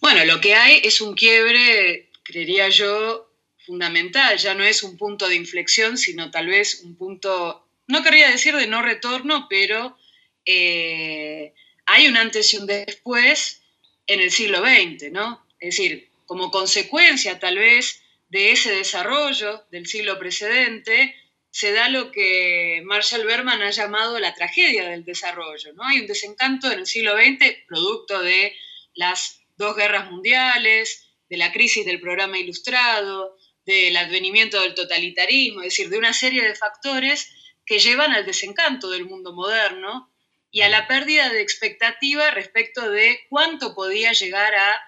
Bueno, 0.00 0.25
lo 0.25 0.40
que 0.40 0.54
hay 0.54 0.80
es 0.85 1.00
un 1.00 1.14
quiebre, 1.14 2.11
creería 2.23 2.68
yo, 2.68 3.30
fundamental. 3.66 4.38
Ya 4.38 4.54
no 4.54 4.64
es 4.64 4.82
un 4.82 4.97
punto 4.97 5.28
de 5.28 5.37
inflexión, 5.37 5.99
sino 5.99 6.30
tal 6.30 6.47
vez 6.47 6.80
un 6.82 6.97
punto, 6.97 7.68
no 7.87 8.02
querría 8.02 8.30
decir 8.30 8.54
de 8.56 8.66
no 8.66 8.82
retorno, 8.82 9.47
pero 9.49 9.97
eh, 10.44 11.52
hay 11.87 12.06
un 12.06 12.16
antes 12.16 12.52
y 12.54 12.56
un 12.56 12.66
después 12.66 13.62
en 14.06 14.20
el 14.20 14.30
siglo 14.30 14.61
XX, 14.61 15.12
¿no? 15.12 15.47
Es 15.61 15.76
decir, 15.76 16.08
como 16.26 16.50
consecuencia 16.50 17.38
tal 17.38 17.58
vez 17.58 18.02
de 18.28 18.52
ese 18.52 18.70
desarrollo 18.70 19.64
del 19.70 19.87
siglo 19.87 20.18
precedente, 20.18 21.14
se 21.50 21.73
da 21.73 21.88
lo 21.88 22.12
que 22.12 22.82
Marshall 22.85 23.26
Berman 23.26 23.62
ha 23.62 23.70
llamado 23.70 24.18
la 24.18 24.35
tragedia 24.35 24.88
del 24.88 25.04
desarrollo. 25.04 25.73
¿no? 25.75 25.85
Hay 25.85 26.00
un 26.00 26.06
desencanto 26.06 26.70
en 26.70 26.80
el 26.80 26.87
siglo 26.87 27.16
XX 27.16 27.64
producto 27.66 28.20
de 28.20 28.54
las 28.94 29.38
dos 29.59 29.77
guerras 29.77 30.11
mundiales, 30.11 31.05
de 31.29 31.37
la 31.37 31.53
crisis 31.53 31.85
del 31.85 32.00
programa 32.00 32.38
ilustrado, 32.38 33.37
del 33.67 33.97
advenimiento 33.97 34.61
del 34.62 34.75
totalitarismo, 34.75 35.61
es 35.61 35.67
decir, 35.67 35.91
de 35.91 35.99
una 35.99 36.15
serie 36.15 36.43
de 36.43 36.55
factores 36.55 37.31
que 37.67 37.79
llevan 37.79 38.12
al 38.12 38.25
desencanto 38.25 38.88
del 38.88 39.05
mundo 39.05 39.35
moderno 39.35 40.11
y 40.50 40.62
a 40.62 40.71
la 40.71 40.88
pérdida 40.88 41.29
de 41.29 41.43
expectativa 41.43 42.31
respecto 42.31 42.91
de 42.91 43.21
cuánto 43.29 43.75
podía 43.75 44.12
llegar 44.12 44.55
a, 44.55 44.81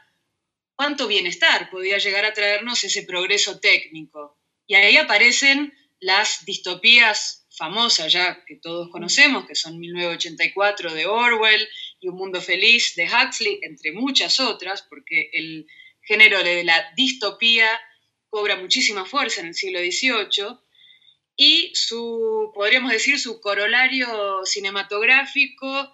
cuánto 0.76 1.06
bienestar 1.06 1.68
podía 1.68 1.98
llegar 1.98 2.24
a 2.24 2.32
traernos 2.32 2.82
ese 2.84 3.02
progreso 3.02 3.60
técnico. 3.60 4.38
Y 4.66 4.76
ahí 4.76 4.96
aparecen 4.96 5.74
las 5.98 6.46
distopías 6.46 7.46
famosas 7.50 8.10
ya 8.10 8.42
que 8.46 8.56
todos 8.56 8.88
conocemos, 8.88 9.46
que 9.46 9.54
son 9.54 9.78
1984 9.78 10.94
de 10.94 11.06
Orwell 11.06 11.68
y 12.00 12.08
Un 12.08 12.16
Mundo 12.16 12.40
Feliz 12.40 12.94
de 12.96 13.04
Huxley, 13.04 13.60
entre 13.62 13.92
muchas 13.92 14.40
otras, 14.40 14.82
porque 14.82 15.30
el 15.32 15.66
género 16.02 16.42
de 16.42 16.64
la 16.64 16.92
distopía 16.96 17.68
cobra 18.28 18.56
muchísima 18.56 19.04
fuerza 19.04 19.40
en 19.40 19.48
el 19.48 19.54
siglo 19.54 19.80
XVIII 19.80 20.58
y 21.36 21.72
su, 21.74 22.50
podríamos 22.54 22.92
decir, 22.92 23.18
su 23.18 23.40
corolario 23.40 24.44
cinematográfico 24.44 25.92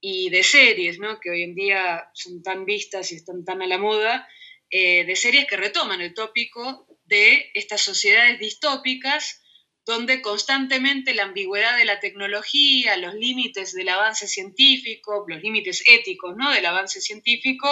y 0.00 0.30
de 0.30 0.42
series, 0.42 0.98
¿no? 0.98 1.20
que 1.20 1.30
hoy 1.30 1.42
en 1.42 1.54
día 1.54 2.10
son 2.14 2.42
tan 2.42 2.64
vistas 2.64 3.12
y 3.12 3.16
están 3.16 3.44
tan 3.44 3.62
a 3.62 3.66
la 3.66 3.78
moda, 3.78 4.28
eh, 4.70 5.04
de 5.04 5.16
series 5.16 5.46
que 5.46 5.56
retoman 5.56 6.00
el 6.00 6.14
tópico 6.14 6.86
de 7.04 7.50
estas 7.54 7.82
sociedades 7.82 8.38
distópicas 8.38 9.42
donde 9.86 10.20
constantemente 10.20 11.14
la 11.14 11.22
ambigüedad 11.22 11.76
de 11.78 11.84
la 11.84 12.00
tecnología, 12.00 12.96
los 12.96 13.14
límites 13.14 13.72
del 13.72 13.88
avance 13.88 14.26
científico, 14.26 15.24
los 15.28 15.40
límites 15.40 15.84
éticos 15.86 16.36
¿no? 16.36 16.50
del 16.50 16.66
avance 16.66 17.00
científico, 17.00 17.68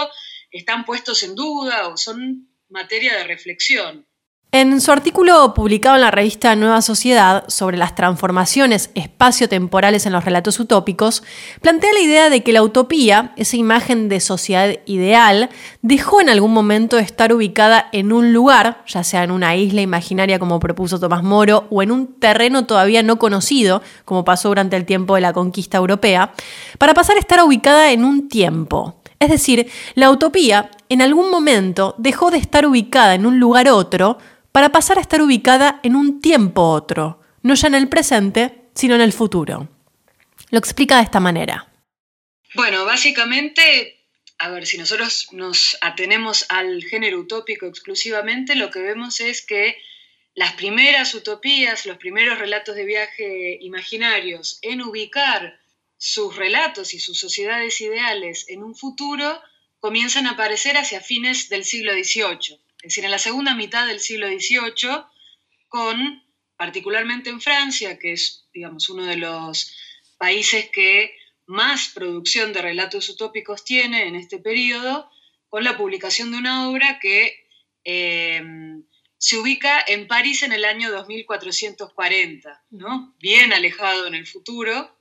están 0.50 0.84
puestos 0.84 1.24
en 1.24 1.34
duda 1.34 1.88
o 1.88 1.96
son 1.96 2.48
materia 2.68 3.16
de 3.16 3.24
reflexión. 3.24 4.06
En 4.54 4.80
su 4.80 4.92
artículo 4.92 5.52
publicado 5.52 5.96
en 5.96 6.02
la 6.02 6.12
revista 6.12 6.54
Nueva 6.54 6.80
Sociedad 6.80 7.42
sobre 7.48 7.76
las 7.76 7.96
transformaciones 7.96 8.90
espaciotemporales 8.94 10.06
en 10.06 10.12
los 10.12 10.24
relatos 10.24 10.60
utópicos, 10.60 11.24
plantea 11.60 11.92
la 11.92 11.98
idea 11.98 12.30
de 12.30 12.44
que 12.44 12.52
la 12.52 12.62
utopía, 12.62 13.32
esa 13.34 13.56
imagen 13.56 14.08
de 14.08 14.20
sociedad 14.20 14.76
ideal, 14.86 15.50
dejó 15.82 16.20
en 16.20 16.28
algún 16.28 16.52
momento 16.52 16.94
de 16.94 17.02
estar 17.02 17.32
ubicada 17.32 17.88
en 17.90 18.12
un 18.12 18.32
lugar, 18.32 18.84
ya 18.86 19.02
sea 19.02 19.24
en 19.24 19.32
una 19.32 19.56
isla 19.56 19.80
imaginaria 19.80 20.38
como 20.38 20.60
propuso 20.60 21.00
Tomás 21.00 21.24
Moro, 21.24 21.66
o 21.70 21.82
en 21.82 21.90
un 21.90 22.20
terreno 22.20 22.64
todavía 22.64 23.02
no 23.02 23.18
conocido, 23.18 23.82
como 24.04 24.24
pasó 24.24 24.50
durante 24.50 24.76
el 24.76 24.84
tiempo 24.84 25.16
de 25.16 25.22
la 25.22 25.32
conquista 25.32 25.78
europea, 25.78 26.32
para 26.78 26.94
pasar 26.94 27.16
a 27.16 27.18
estar 27.18 27.42
ubicada 27.42 27.90
en 27.90 28.04
un 28.04 28.28
tiempo. 28.28 29.00
Es 29.18 29.30
decir, 29.30 29.68
la 29.94 30.10
utopía 30.10 30.70
en 30.88 31.00
algún 31.00 31.30
momento 31.30 31.94
dejó 31.98 32.30
de 32.30 32.38
estar 32.38 32.66
ubicada 32.66 33.14
en 33.14 33.26
un 33.26 33.40
lugar 33.40 33.68
otro, 33.68 34.18
para 34.54 34.70
pasar 34.70 34.98
a 34.98 35.00
estar 35.00 35.20
ubicada 35.20 35.80
en 35.82 35.96
un 35.96 36.20
tiempo 36.20 36.62
otro, 36.62 37.20
no 37.42 37.54
ya 37.54 37.66
en 37.66 37.74
el 37.74 37.88
presente, 37.88 38.68
sino 38.72 38.94
en 38.94 39.00
el 39.00 39.12
futuro. 39.12 39.68
Lo 40.50 40.60
explica 40.60 40.98
de 40.98 41.02
esta 41.02 41.18
manera. 41.18 41.72
Bueno, 42.54 42.84
básicamente, 42.84 44.06
a 44.38 44.50
ver, 44.50 44.64
si 44.64 44.78
nosotros 44.78 45.26
nos 45.32 45.76
atenemos 45.80 46.46
al 46.50 46.84
género 46.84 47.18
utópico 47.18 47.66
exclusivamente, 47.66 48.54
lo 48.54 48.70
que 48.70 48.78
vemos 48.78 49.18
es 49.18 49.44
que 49.44 49.76
las 50.36 50.52
primeras 50.52 51.16
utopías, 51.16 51.84
los 51.84 51.96
primeros 51.96 52.38
relatos 52.38 52.76
de 52.76 52.84
viaje 52.84 53.58
imaginarios 53.60 54.60
en 54.62 54.82
ubicar 54.82 55.58
sus 55.98 56.36
relatos 56.36 56.94
y 56.94 57.00
sus 57.00 57.18
sociedades 57.18 57.80
ideales 57.80 58.44
en 58.48 58.62
un 58.62 58.76
futuro 58.76 59.42
comienzan 59.80 60.28
a 60.28 60.34
aparecer 60.34 60.76
hacia 60.76 61.00
fines 61.00 61.48
del 61.48 61.64
siglo 61.64 61.92
XVIII 61.92 62.60
es 62.84 62.88
decir, 62.88 63.04
en 63.06 63.12
la 63.12 63.18
segunda 63.18 63.54
mitad 63.54 63.86
del 63.86 63.98
siglo 63.98 64.28
XVIII, 64.28 65.06
con, 65.68 66.22
particularmente 66.54 67.30
en 67.30 67.40
Francia, 67.40 67.98
que 67.98 68.12
es, 68.12 68.46
digamos, 68.52 68.90
uno 68.90 69.06
de 69.06 69.16
los 69.16 69.74
países 70.18 70.68
que 70.68 71.16
más 71.46 71.88
producción 71.94 72.52
de 72.52 72.60
relatos 72.60 73.08
utópicos 73.08 73.64
tiene 73.64 74.06
en 74.06 74.16
este 74.16 74.38
periodo, 74.38 75.10
con 75.48 75.64
la 75.64 75.78
publicación 75.78 76.30
de 76.30 76.36
una 76.36 76.68
obra 76.68 76.98
que 77.00 77.46
em, 77.84 78.84
se 79.16 79.38
ubica 79.38 79.82
en 79.86 80.06
París 80.06 80.42
en 80.42 80.52
el 80.52 80.66
año 80.66 80.90
2440, 80.90 82.64
¿no? 82.68 83.16
bien 83.18 83.54
alejado 83.54 84.06
en 84.06 84.14
el 84.14 84.26
futuro, 84.26 84.94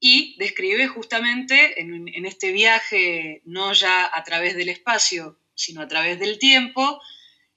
y 0.00 0.34
describe 0.40 0.88
justamente 0.88 1.80
en, 1.80 2.08
en 2.08 2.26
este 2.26 2.50
viaje, 2.50 3.40
no 3.44 3.72
ya 3.72 4.10
a 4.12 4.24
través 4.24 4.56
del 4.56 4.70
espacio, 4.70 5.38
sino 5.54 5.80
a 5.80 5.86
través 5.86 6.18
del 6.18 6.40
tiempo, 6.40 7.00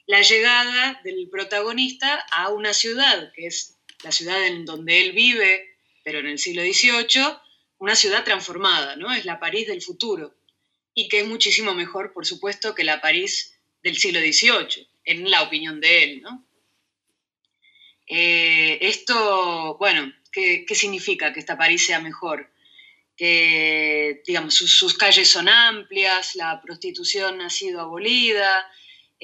la 0.06 0.22
llegada 0.22 1.00
del 1.04 1.30
protagonista 1.30 2.26
a 2.32 2.50
una 2.50 2.74
ciudad, 2.74 3.32
que 3.34 3.48
es 3.48 3.78
la 4.04 4.12
ciudad 4.12 4.46
en 4.46 4.66
donde 4.66 5.02
él 5.02 5.14
vive, 5.14 5.78
pero 6.04 6.20
en 6.20 6.28
el 6.28 6.40
siglo 6.40 6.62
XVIII, 6.62 7.38
una 7.80 7.96
ciudad 7.96 8.24
transformada, 8.24 8.96
¿no? 8.96 9.14
Es 9.14 9.26
la 9.26 9.40
París 9.40 9.68
del 9.68 9.82
futuro, 9.82 10.36
y 10.94 11.08
que 11.08 11.22
es 11.22 11.28
muchísimo 11.28 11.74
mejor, 11.74 12.14
por 12.14 12.26
supuesto, 12.26 12.76
que 12.76 12.84
la 12.84 13.02
París 13.02 13.58
del 13.82 13.98
siglo 13.98 14.20
XVIII, 14.20 14.88
en 15.06 15.32
la 15.32 15.42
opinión 15.44 15.80
de 15.80 16.04
él, 16.04 16.22
¿no? 16.22 16.46
Eh, 18.08 18.80
esto, 18.82 19.78
bueno, 19.80 20.14
¿qué, 20.32 20.66
significa 20.76 21.32
que 21.32 21.40
esta 21.40 21.58
París 21.58 21.86
sea 21.86 22.00
mejor? 22.00 22.52
Que, 23.16 24.22
digamos, 24.26 24.56
sus 24.56 24.98
calles 24.98 25.30
son 25.30 25.48
amplias, 25.48 26.36
la 26.36 26.62
prostitución 26.62 27.42
ha 27.42 27.50
sido 27.50 27.80
abolida, 27.80 28.70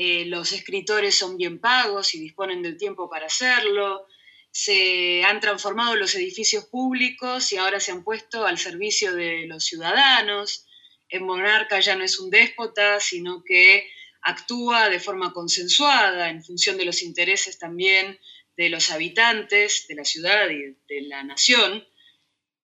eh, 0.01 0.23
los 0.27 0.53
escritores 0.53 1.13
son 1.13 1.35
bien 1.35 1.59
pagos 1.59 2.15
y 2.15 2.21
disponen 2.21 2.61
del 2.61 2.77
tiempo 2.77 3.09
para 3.09 3.25
hacerlo, 3.25 4.07
se 4.49 5.25
han 5.25 5.41
transformado 5.41 5.97
los 5.97 6.15
edificios 6.15 6.63
públicos 6.67 7.51
y 7.51 7.57
ahora 7.57 7.81
se 7.81 7.91
han 7.91 8.05
puesto 8.05 8.45
al 8.45 8.57
servicio 8.57 9.13
de 9.13 9.45
los 9.45 9.65
ciudadanos. 9.65 10.65
El 11.09 11.23
monarca 11.23 11.81
ya 11.81 11.97
no 11.97 12.05
es 12.05 12.17
un 12.17 12.29
déspota, 12.29 13.01
sino 13.01 13.43
que 13.43 13.91
actúa 14.21 14.87
de 14.87 15.01
forma 15.01 15.33
consensuada 15.33 16.29
en 16.29 16.45
función 16.45 16.77
de 16.77 16.85
los 16.85 17.03
intereses 17.03 17.59
también 17.59 18.17
de 18.55 18.69
los 18.69 18.91
habitantes 18.91 19.85
de 19.89 19.95
la 19.95 20.05
ciudad 20.05 20.49
y 20.49 20.77
de 20.87 21.01
la 21.09 21.25
nación. 21.25 21.85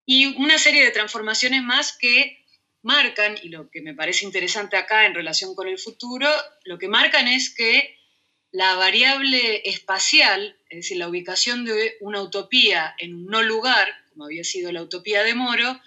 Y 0.06 0.28
una 0.42 0.58
serie 0.58 0.86
de 0.86 0.92
transformaciones 0.92 1.64
más 1.64 1.98
que 1.98 2.45
marcan, 2.86 3.36
y 3.42 3.50
lo 3.50 3.70
que 3.72 3.82
me 3.82 3.96
parece 3.96 4.26
interesante 4.26 4.78
acá 4.78 5.06
en 5.06 5.16
relación 5.16 5.56
con 5.56 5.68
el 5.68 5.80
futuro, 5.80 6.30
lo 6.64 6.78
que 6.78 6.88
marcan 6.88 7.28
es 7.28 7.50
que 7.50 7.98
la 8.52 8.76
variable 8.76 9.68
espacial, 9.68 10.56
es 10.70 10.78
decir, 10.78 10.98
la 10.98 11.10
ubicación 11.10 11.66
de 11.66 11.98
una 12.00 12.22
utopía 12.22 12.96
en 13.00 13.16
un 13.16 13.26
no 13.26 13.42
lugar, 13.42 13.88
como 14.10 14.26
había 14.26 14.44
sido 14.44 14.72
la 14.72 14.84
utopía 14.84 15.24
de 15.24 15.34
Moro, 15.34 15.82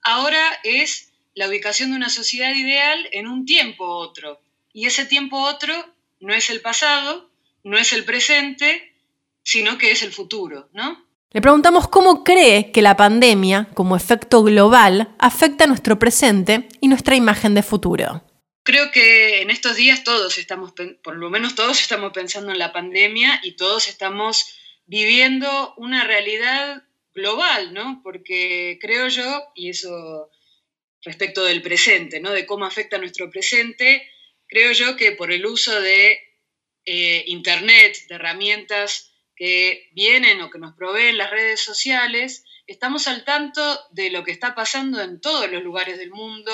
ahora 0.00 0.60
es 0.62 1.10
la 1.34 1.48
ubicación 1.48 1.90
de 1.90 1.96
una 1.96 2.08
sociedad 2.08 2.54
ideal 2.54 3.08
en 3.10 3.26
un 3.26 3.44
tiempo 3.44 3.84
otro. 3.84 4.40
Y 4.72 4.86
ese 4.86 5.04
tiempo 5.06 5.42
otro 5.42 5.74
no 6.20 6.32
es 6.32 6.50
el 6.50 6.60
pasado, 6.60 7.28
no 7.64 7.76
es 7.76 7.92
el 7.92 8.04
presente, 8.04 8.94
sino 9.42 9.76
que 9.76 9.90
es 9.90 10.02
el 10.02 10.12
futuro, 10.12 10.68
¿no? 10.72 11.03
Le 11.34 11.42
preguntamos 11.42 11.88
cómo 11.88 12.22
cree 12.22 12.70
que 12.70 12.80
la 12.80 12.96
pandemia, 12.96 13.66
como 13.74 13.96
efecto 13.96 14.44
global, 14.44 15.12
afecta 15.18 15.66
nuestro 15.66 15.98
presente 15.98 16.68
y 16.80 16.86
nuestra 16.86 17.16
imagen 17.16 17.54
de 17.54 17.64
futuro. 17.64 18.22
Creo 18.62 18.92
que 18.92 19.42
en 19.42 19.50
estos 19.50 19.74
días 19.74 20.04
todos 20.04 20.38
estamos, 20.38 20.72
por 21.02 21.16
lo 21.16 21.30
menos 21.30 21.56
todos 21.56 21.80
estamos 21.80 22.12
pensando 22.12 22.52
en 22.52 22.60
la 22.60 22.72
pandemia 22.72 23.40
y 23.42 23.56
todos 23.56 23.88
estamos 23.88 24.46
viviendo 24.86 25.74
una 25.76 26.04
realidad 26.04 26.84
global, 27.12 27.74
¿no? 27.74 28.00
Porque 28.04 28.78
creo 28.80 29.08
yo, 29.08 29.42
y 29.56 29.70
eso 29.70 30.30
respecto 31.02 31.42
del 31.42 31.62
presente, 31.62 32.20
¿no? 32.20 32.30
De 32.30 32.46
cómo 32.46 32.64
afecta 32.64 32.98
nuestro 32.98 33.28
presente, 33.28 34.08
creo 34.46 34.70
yo 34.70 34.94
que 34.94 35.10
por 35.10 35.32
el 35.32 35.44
uso 35.46 35.80
de 35.80 36.16
eh, 36.84 37.24
Internet, 37.26 38.06
de 38.08 38.14
herramientas 38.14 39.13
que 39.36 39.88
vienen 39.92 40.40
o 40.40 40.50
que 40.50 40.58
nos 40.58 40.74
proveen 40.74 41.18
las 41.18 41.30
redes 41.30 41.60
sociales, 41.60 42.44
estamos 42.66 43.08
al 43.08 43.24
tanto 43.24 43.62
de 43.90 44.10
lo 44.10 44.24
que 44.24 44.30
está 44.30 44.54
pasando 44.54 45.00
en 45.00 45.20
todos 45.20 45.50
los 45.50 45.62
lugares 45.62 45.98
del 45.98 46.10
mundo, 46.10 46.52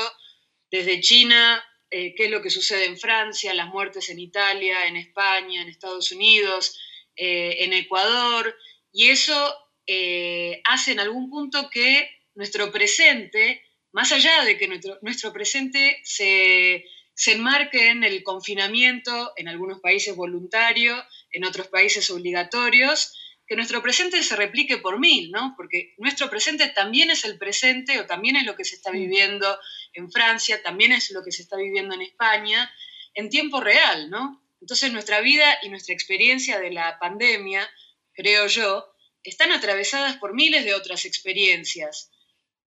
desde 0.71 1.01
China, 1.01 1.63
eh, 1.91 2.15
qué 2.15 2.27
es 2.27 2.31
lo 2.31 2.41
que 2.41 2.51
sucede 2.51 2.87
en 2.87 2.99
Francia, 2.99 3.53
las 3.55 3.69
muertes 3.69 4.09
en 4.11 4.19
Italia, 4.19 4.87
en 4.87 4.97
España, 4.97 5.63
en 5.63 5.69
Estados 5.69 6.13
Unidos, 6.13 6.79
eh, 7.17 7.57
en 7.61 7.73
Ecuador, 7.73 8.57
y 8.93 9.09
eso 9.09 9.55
eh, 9.87 10.61
hace 10.65 10.93
en 10.93 11.01
algún 11.01 11.29
punto 11.29 11.69
que 11.69 12.09
nuestro 12.35 12.71
presente, 12.71 13.63
más 13.93 14.13
allá 14.13 14.45
de 14.45 14.57
que 14.57 14.69
nuestro, 14.69 14.99
nuestro 15.03 15.33
presente 15.33 16.01
se 16.05 16.85
se 17.21 17.33
enmarque 17.33 17.89
en 17.89 18.03
el 18.03 18.23
confinamiento, 18.23 19.35
en 19.37 19.47
algunos 19.47 19.79
países 19.81 20.17
voluntario, 20.17 20.97
en 21.31 21.45
otros 21.45 21.69
países 21.69 22.09
obligatorios, 22.09 23.13
que 23.47 23.57
nuestro 23.57 23.83
presente 23.83 24.23
se 24.23 24.37
replique 24.37 24.79
por 24.79 24.99
mil, 24.99 25.31
¿no? 25.31 25.53
Porque 25.55 25.93
nuestro 25.99 26.31
presente 26.31 26.69
también 26.69 27.11
es 27.11 27.27
el 27.27 27.37
presente 27.37 28.01
o 28.01 28.07
también 28.07 28.37
es 28.37 28.47
lo 28.47 28.57
que 28.57 28.65
se 28.65 28.75
está 28.75 28.91
viviendo 28.91 29.59
en 29.93 30.11
Francia, 30.11 30.63
también 30.63 30.93
es 30.93 31.11
lo 31.11 31.23
que 31.23 31.31
se 31.31 31.43
está 31.43 31.59
viviendo 31.59 31.95
en 31.95 32.01
España, 32.01 32.73
en 33.13 33.29
tiempo 33.29 33.61
real, 33.61 34.09
¿no? 34.09 34.43
Entonces 34.63 34.91
nuestra 34.91 35.21
vida 35.21 35.59
y 35.63 35.69
nuestra 35.69 35.93
experiencia 35.93 36.59
de 36.59 36.71
la 36.71 36.99
pandemia, 36.99 37.71
creo 38.15 38.47
yo, 38.47 38.95
están 39.23 39.53
atravesadas 39.53 40.17
por 40.17 40.33
miles 40.33 40.65
de 40.65 40.73
otras 40.73 41.05
experiencias 41.05 42.11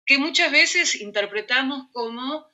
que 0.06 0.20
muchas 0.20 0.52
veces 0.52 0.94
interpretamos 1.02 1.88
como 1.92 2.53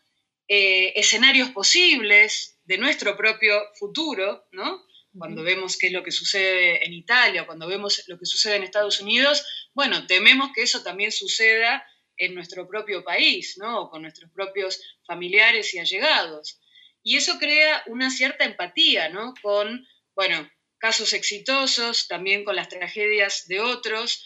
eh, 0.51 0.93
escenarios 0.99 1.51
posibles 1.51 2.59
de 2.65 2.79
nuestro 2.79 3.15
propio 3.15 3.61
futuro, 3.75 4.47
¿no? 4.51 4.83
Cuando 5.15 5.43
vemos 5.43 5.77
qué 5.77 5.87
es 5.87 5.93
lo 5.93 6.03
que 6.03 6.11
sucede 6.11 6.83
en 6.85 6.93
Italia, 6.93 7.45
cuando 7.45 7.67
vemos 7.67 8.03
lo 8.07 8.17
que 8.17 8.25
sucede 8.25 8.55
en 8.55 8.63
Estados 8.63 8.99
Unidos, 8.99 9.45
bueno, 9.75 10.07
tememos 10.07 10.51
que 10.53 10.63
eso 10.63 10.81
también 10.81 11.11
suceda 11.11 11.85
en 12.17 12.33
nuestro 12.33 12.67
propio 12.67 13.03
país, 13.03 13.57
¿no? 13.57 13.81
O 13.81 13.89
con 13.91 14.01
nuestros 14.01 14.31
propios 14.31 14.81
familiares 15.05 15.73
y 15.75 15.79
allegados. 15.79 16.59
Y 17.03 17.17
eso 17.17 17.37
crea 17.37 17.83
una 17.85 18.09
cierta 18.09 18.43
empatía, 18.43 19.09
¿no? 19.09 19.35
Con, 19.43 19.87
bueno, 20.15 20.49
casos 20.79 21.13
exitosos, 21.13 22.07
también 22.07 22.43
con 22.43 22.55
las 22.55 22.69
tragedias 22.69 23.47
de 23.47 23.59
otros, 23.59 24.25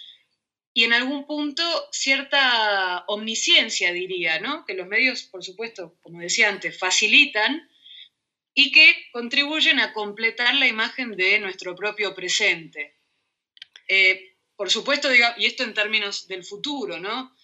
y 0.73 0.85
en 0.85 0.93
algún 0.93 1.25
punto 1.27 1.63
cierta 1.91 3.05
omnisciencia, 3.07 3.93
diría, 3.93 4.39
¿no? 4.39 4.65
Que 4.65 4.73
los 4.73 4.87
medios, 4.87 5.23
por 5.23 5.43
supuesto, 5.43 5.97
como 6.01 6.19
decía 6.19 6.49
antes, 6.49 6.77
facilitan 6.77 7.69
y 8.55 8.71
que 8.71 8.95
contribuyen 9.11 9.79
a 9.79 9.93
completar 9.93 10.55
la 10.55 10.67
imagen 10.67 11.15
de 11.15 11.39
nuestro 11.39 11.75
propio 11.75 12.15
presente. 12.15 12.95
Eh, 13.87 14.35
por 14.55 14.71
supuesto, 14.71 15.09
y 15.13 15.45
esto 15.45 15.63
en 15.63 15.73
términos 15.73 16.27
del 16.27 16.43
futuro, 16.43 16.99
¿no? 16.99 17.35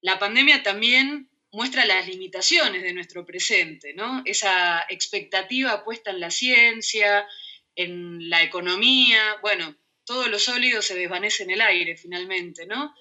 La 0.00 0.18
pandemia 0.18 0.62
también 0.62 1.28
muestra 1.52 1.84
las 1.84 2.06
limitaciones 2.06 2.82
de 2.82 2.92
nuestro 2.92 3.26
presente, 3.26 3.92
¿no? 3.92 4.22
Esa 4.24 4.86
expectativa 4.88 5.84
puesta 5.84 6.10
en 6.10 6.20
la 6.20 6.30
ciencia, 6.30 7.26
en 7.74 8.30
la 8.30 8.42
economía, 8.42 9.36
bueno, 9.42 9.76
todo 10.04 10.28
lo 10.28 10.38
sólido 10.38 10.82
se 10.82 10.94
desvanece 10.94 11.44
en 11.44 11.50
el 11.50 11.60
aire 11.60 11.96
finalmente, 11.96 12.66
¿no? 12.66 12.94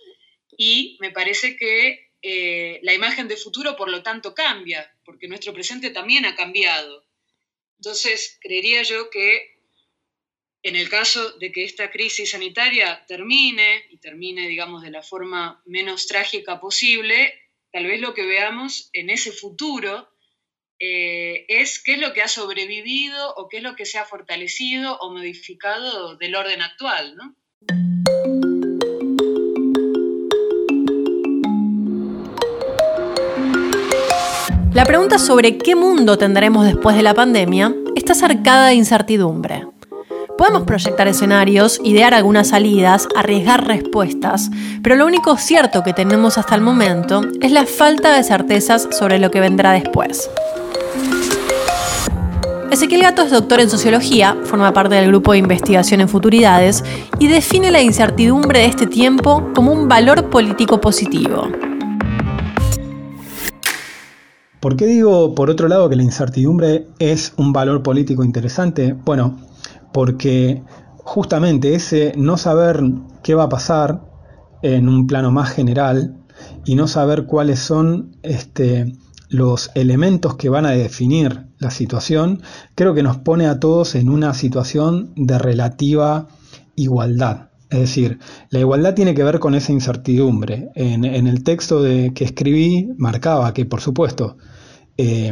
Y 0.57 0.97
me 0.99 1.12
parece 1.12 1.55
que 1.55 2.12
eh, 2.21 2.79
la 2.83 2.93
imagen 2.93 3.27
de 3.27 3.38
futuro, 3.38 3.75
por 3.75 3.89
lo 3.89 4.03
tanto, 4.03 4.33
cambia, 4.33 4.93
porque 5.05 5.27
nuestro 5.27 5.53
presente 5.53 5.89
también 5.89 6.25
ha 6.25 6.35
cambiado. 6.35 7.05
Entonces, 7.77 8.38
creería 8.41 8.83
yo 8.83 9.09
que 9.09 9.59
en 10.62 10.75
el 10.75 10.89
caso 10.89 11.31
de 11.38 11.51
que 11.51 11.63
esta 11.63 11.89
crisis 11.89 12.31
sanitaria 12.31 13.05
termine, 13.07 13.85
y 13.89 13.97
termine, 13.97 14.47
digamos, 14.47 14.83
de 14.83 14.91
la 14.91 15.01
forma 15.01 15.62
menos 15.65 16.07
trágica 16.07 16.59
posible, 16.59 17.33
tal 17.71 17.85
vez 17.85 18.01
lo 18.01 18.13
que 18.13 18.25
veamos 18.25 18.89
en 18.91 19.09
ese 19.09 19.31
futuro 19.31 20.09
eh, 20.79 21.45
es 21.49 21.81
qué 21.83 21.95
es 21.95 21.99
lo 21.99 22.13
que 22.13 22.21
ha 22.21 22.29
sobrevivido 22.29 23.33
o 23.35 23.49
qué 23.49 23.57
es 23.57 23.63
lo 23.63 23.75
que 23.75 23.85
se 23.85 23.97
ha 23.97 24.05
fortalecido 24.05 24.97
o 24.99 25.11
modificado 25.11 26.15
del 26.15 26.35
orden 26.35 26.61
actual. 26.61 27.15
La 34.73 34.85
pregunta 34.85 35.19
sobre 35.19 35.57
qué 35.57 35.75
mundo 35.75 36.17
tendremos 36.17 36.65
después 36.65 36.95
de 36.95 37.03
la 37.03 37.13
pandemia 37.13 37.75
está 37.95 38.13
cercada 38.13 38.67
de 38.67 38.75
incertidumbre. 38.75 39.67
Podemos 40.37 40.63
proyectar 40.63 41.09
escenarios, 41.09 41.81
idear 41.83 42.13
algunas 42.13 42.49
salidas, 42.49 43.09
arriesgar 43.17 43.67
respuestas, 43.67 44.49
pero 44.81 44.95
lo 44.95 45.05
único 45.05 45.35
cierto 45.35 45.83
que 45.83 45.91
tenemos 45.91 46.37
hasta 46.37 46.55
el 46.55 46.61
momento 46.61 47.23
es 47.41 47.51
la 47.51 47.65
falta 47.65 48.15
de 48.15 48.23
certezas 48.23 48.87
sobre 48.91 49.19
lo 49.19 49.31
que 49.31 49.41
vendrá 49.41 49.73
después. 49.73 50.29
Ezequiel 52.71 53.01
Gato 53.01 53.23
es 53.23 53.32
doctor 53.32 53.60
en 53.60 53.69
sociología, 53.69 54.38
forma 54.43 54.71
parte 54.73 54.93
del 54.93 55.08
grupo 55.08 55.32
de 55.32 55.39
investigación 55.39 56.01
en 56.01 56.08
futuridades 56.08 56.84
y 57.17 57.27
define 57.27 57.71
la 57.71 57.82
incertidumbre 57.82 58.60
de 58.60 58.65
este 58.67 58.86
tiempo 58.86 59.49
como 59.55 59.71
un 59.71 59.88
valor 59.88 60.29
político 60.29 60.79
positivo. 60.79 61.47
¿Por 64.60 64.75
qué 64.75 64.86
digo, 64.86 65.34
por 65.34 65.49
otro 65.49 65.67
lado, 65.67 65.89
que 65.89 65.95
la 65.95 66.03
incertidumbre 66.03 66.86
es 66.99 67.34
un 67.38 67.53
valor 67.53 67.82
político 67.82 68.23
interesante? 68.23 68.93
Bueno, 68.93 69.38
porque 69.91 70.62
justamente 70.97 71.73
ese 71.73 72.13
no 72.17 72.38
saber 72.38 72.84
qué 73.23 73.34
va 73.34 73.45
a 73.45 73.49
pasar 73.49 74.03
en 74.62 74.88
un 74.88 75.08
plano 75.08 75.32
más 75.32 75.49
general 75.49 76.15
y 76.65 76.75
no 76.75 76.88
saber 76.88 77.25
cuáles 77.25 77.60
son 77.60 78.15
este, 78.21 78.93
los 79.29 79.71
elementos 79.75 80.35
que 80.35 80.49
van 80.49 80.65
a 80.65 80.71
definir 80.71 81.45
la 81.59 81.71
situación, 81.71 82.41
creo 82.75 82.93
que 82.93 83.03
nos 83.03 83.17
pone 83.17 83.45
a 83.45 83.59
todos 83.59 83.95
en 83.95 84.09
una 84.09 84.33
situación 84.33 85.13
de 85.15 85.37
relativa 85.37 86.27
igualdad. 86.75 87.49
Es 87.69 87.79
decir, 87.79 88.17
la 88.49 88.59
igualdad 88.59 88.95
tiene 88.95 89.13
que 89.13 89.23
ver 89.23 89.39
con 89.39 89.53
esa 89.53 89.71
incertidumbre. 89.71 90.69
En, 90.73 91.05
el 91.05 91.43
texto 91.43 91.83
de, 91.83 92.13
que 92.13 92.25
escribí 92.25 92.89
marcaba 92.97 93.53
que, 93.53 93.65
por 93.65 93.81
supuesto, 93.81 94.37
eh, 94.97 95.31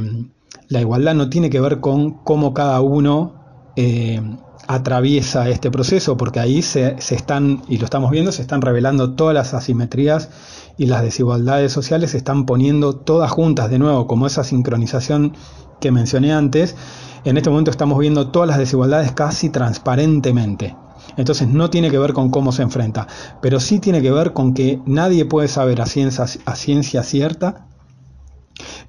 la 0.67 0.81
igualdad 0.81 1.15
no 1.15 1.29
tiene 1.29 1.49
que 1.49 1.59
ver 1.59 1.79
con 1.79 2.23
cómo 2.23 2.53
cada 2.53 2.79
uno 2.81 3.73
eh, 3.75 4.21
atraviesa 4.67 5.49
este 5.49 5.71
proceso, 5.71 6.17
porque 6.17 6.39
ahí 6.39 6.61
se, 6.61 6.95
están, 7.09 7.61
y 7.67 7.77
lo 7.77 7.85
estamos 7.85 8.11
viendo, 8.11 8.31
se 8.31 8.41
están 8.41 8.61
revelando 8.61 9.13
todas 9.13 9.33
las 9.33 9.53
asimetrías 9.53 10.29
y 10.77 10.85
las 10.85 11.01
desigualdades 11.01 11.71
sociales 11.71 12.11
se 12.11 12.17
están 12.17 12.45
poniendo 12.45 12.93
todas 12.95 13.31
juntas 13.31 13.69
de 13.69 13.79
nuevo, 13.79 14.07
como 14.07 14.27
esa 14.27 14.43
sincronización 14.43 15.33
que 15.79 15.91
mencioné 15.91 16.33
antes. 16.33 16.75
En 17.23 17.37
este 17.37 17.49
momento 17.49 17.71
estamos 17.71 17.97
viendo 17.97 18.29
todas 18.29 18.47
las 18.47 18.57
desigualdades 18.57 19.11
casi 19.13 19.49
transparentemente. 19.49 20.75
Entonces 21.15 21.47
no 21.47 21.69
tiene 21.69 21.89
que 21.89 21.97
ver 21.97 22.13
con 22.13 22.29
cómo 22.29 22.51
se 22.51 22.61
enfrenta, 22.61 23.07
pero 23.41 23.59
sí 23.59 23.79
tiene 23.79 24.01
que 24.01 24.11
ver 24.11 24.33
con 24.33 24.53
que 24.53 24.81
nadie 24.85 25.25
puede 25.25 25.47
saber 25.47 25.81
a 25.81 25.85
ciencia, 25.85 26.25
a 26.45 26.55
ciencia 26.55 27.03
cierta 27.03 27.67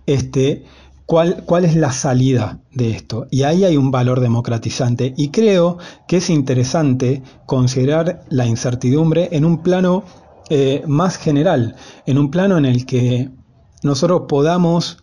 este, 0.08 0.64
¿Cuál, 1.08 1.42
¿Cuál, 1.46 1.64
es 1.64 1.74
la 1.74 1.90
salida 1.90 2.60
de 2.70 2.90
esto? 2.90 3.28
Y 3.30 3.44
ahí 3.44 3.64
hay 3.64 3.78
un 3.78 3.90
valor 3.90 4.20
democratizante. 4.20 5.14
Y 5.16 5.30
creo 5.30 5.78
que 6.06 6.18
es 6.18 6.28
interesante 6.28 7.22
considerar 7.46 8.26
la 8.28 8.44
incertidumbre 8.44 9.30
en 9.32 9.46
un 9.46 9.62
plano 9.62 10.04
eh, 10.50 10.82
más 10.86 11.16
general, 11.16 11.76
en 12.04 12.18
un 12.18 12.30
plano 12.30 12.58
en 12.58 12.66
el 12.66 12.84
que 12.84 13.30
nosotros 13.82 14.24
podamos 14.28 14.98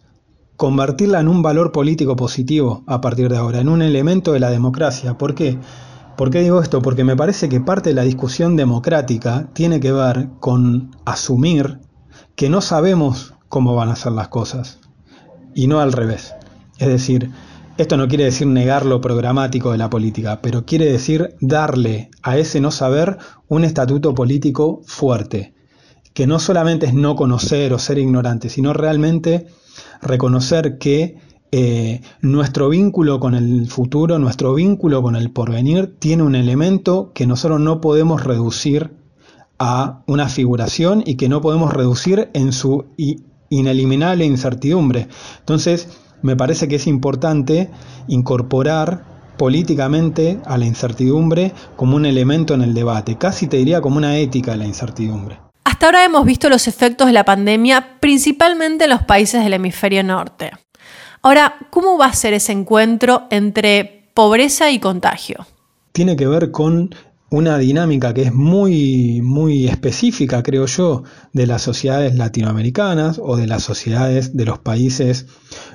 convertirla 0.58 1.22
en 1.22 1.28
un 1.28 1.42
valor 1.42 1.72
político 1.72 2.16
positivo 2.16 2.84
a 2.86 3.02
partir 3.02 3.28
de 3.28 3.38
ahora, 3.38 3.60
en 3.60 3.68
un 3.68 3.82
elemento 3.82 4.32
de 4.32 4.42
la 4.42 4.52
democracia. 4.52 5.18
¿Por 5.18 5.34
qué? 5.34 5.58
¿Por 6.18 6.30
qué 6.30 6.42
digo 6.42 6.62
esto? 6.62 6.84
Porque 6.84 7.04
me 7.04 7.16
parece 7.16 7.50
que 7.50 7.62
parte 7.62 7.90
de 7.90 7.96
la 7.96 8.04
discusión 8.04 8.56
democrática 8.56 9.50
tiene 9.54 9.80
que 9.80 9.92
ver 9.92 10.30
con 10.40 10.92
asumir 11.04 11.80
que 12.36 12.48
no 12.48 12.62
sabemos 12.62 13.34
cómo 13.50 13.74
van 13.74 13.90
a 13.90 13.96
ser 13.96 14.12
las 14.12 14.28
cosas 14.28 14.85
y 15.56 15.68
no 15.68 15.80
al 15.80 15.94
revés. 15.94 16.36
Es 16.78 16.90
decir, 16.90 17.32
esto 17.78 17.98
no 17.98 18.08
quiere 18.08 18.26
decir 18.26 18.46
negar 18.46 18.86
lo 18.86 19.02
programático 19.02 19.72
de 19.72 19.78
la 19.78 19.90
política, 19.90 20.40
pero 20.42 20.66
quiere 20.66 20.86
decir 20.86 21.36
darle 21.42 22.12
a 22.22 22.38
ese 22.38 22.62
no 22.62 22.70
saber 22.70 23.18
un 23.48 23.64
estatuto 23.64 24.14
político 24.14 24.82
fuerte, 24.86 25.54
que 26.14 26.28
no 26.28 26.40
solamente 26.40 26.86
es 26.86 26.94
no 26.94 27.16
conocer 27.16 27.74
o 27.74 27.80
ser 27.80 27.98
ignorante, 27.98 28.50
sino 28.50 28.74
realmente 28.74 29.48
reconocer 30.02 30.78
que 30.78 31.18
eh, 31.52 32.02
nuestro 32.22 32.70
vínculo 32.70 33.20
con 33.20 33.36
el 33.36 33.68
futuro, 33.68 34.20
nuestro 34.20 34.54
vínculo 34.54 35.02
con 35.02 35.16
el 35.16 35.32
porvenir, 35.32 35.96
tiene 36.00 36.24
un 36.24 36.36
elemento 36.36 37.12
que 37.14 37.28
nosotros 37.28 37.60
no 37.60 37.82
podemos 37.82 38.24
reducir 38.24 38.92
a 39.58 40.04
una 40.06 40.28
figuración 40.28 41.04
y 41.06 41.16
que 41.16 41.30
no 41.30 41.42
podemos 41.42 41.74
reducir 41.74 42.30
en 42.34 42.52
su 42.52 42.86
ineliminable 43.50 44.26
incertidumbre. 44.26 45.08
Entonces, 45.40 45.90
me 46.22 46.36
parece 46.36 46.68
que 46.68 46.76
es 46.76 46.88
importante 46.88 47.70
incorporar 48.08 49.04
políticamente 49.38 50.40
a 50.46 50.58
la 50.58 50.66
incertidumbre 50.66 51.54
como 51.76 51.96
un 51.96 52.06
elemento 52.06 52.54
en 52.54 52.62
el 52.62 52.74
debate, 52.74 53.18
casi 53.18 53.48
te 53.48 53.58
diría 53.58 53.82
como 53.82 53.98
una 53.98 54.18
ética 54.18 54.52
de 54.52 54.58
la 54.58 54.66
incertidumbre. 54.66 55.40
Hasta 55.64 55.88
ahora 55.88 56.06
hemos 56.06 56.26
visto 56.26 56.50
los 56.50 56.68
efectos 56.68 57.08
de 57.08 57.14
la 57.14 57.26
pandemia 57.26 58.00
principalmente 58.00 58.86
en 58.86 58.92
los 58.92 59.04
países 59.04 59.44
del 59.44 59.54
hemisferio 59.54 60.04
norte. 60.04 60.52
Ahora, 61.22 61.56
¿cómo 61.72 61.98
va 61.98 62.06
a 62.06 62.14
ser 62.14 62.34
ese 62.34 62.52
encuentro 62.52 63.24
entre 63.32 64.12
pobreza 64.14 64.70
y 64.72 64.80
contagio? 64.80 65.46
Tiene 65.92 66.16
que 66.16 66.28
ver 66.28 66.52
con 66.52 66.94
una 67.30 67.58
dinámica 67.58 68.14
que 68.14 68.24
es 68.24 68.34
muy, 68.34 69.22
muy 69.22 69.68
específica, 69.68 70.44
creo 70.44 70.68
yo, 70.68 71.04
de 71.34 71.48
las 71.48 71.64
sociedades 71.64 72.16
latinoamericanas 72.16 73.20
o 73.22 73.36
de 73.36 73.48
las 73.48 73.64
sociedades 73.64 74.38
de 74.38 74.46
los 74.46 74.60
países 74.60 75.26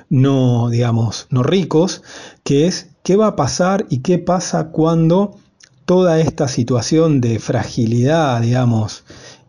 no, 0.09 0.69
digamos, 0.69 1.27
no 1.29 1.43
ricos, 1.43 2.03
que 2.43 2.67
es 2.67 2.89
qué 3.03 3.15
va 3.15 3.27
a 3.27 3.35
pasar 3.35 3.85
y 3.89 3.99
qué 3.99 4.17
pasa 4.17 4.69
cuando 4.69 5.37
toda 5.85 6.19
esta 6.19 6.47
situación 6.47 7.21
de 7.21 7.39
fragilidad, 7.39 8.41
digamos, 8.41 9.03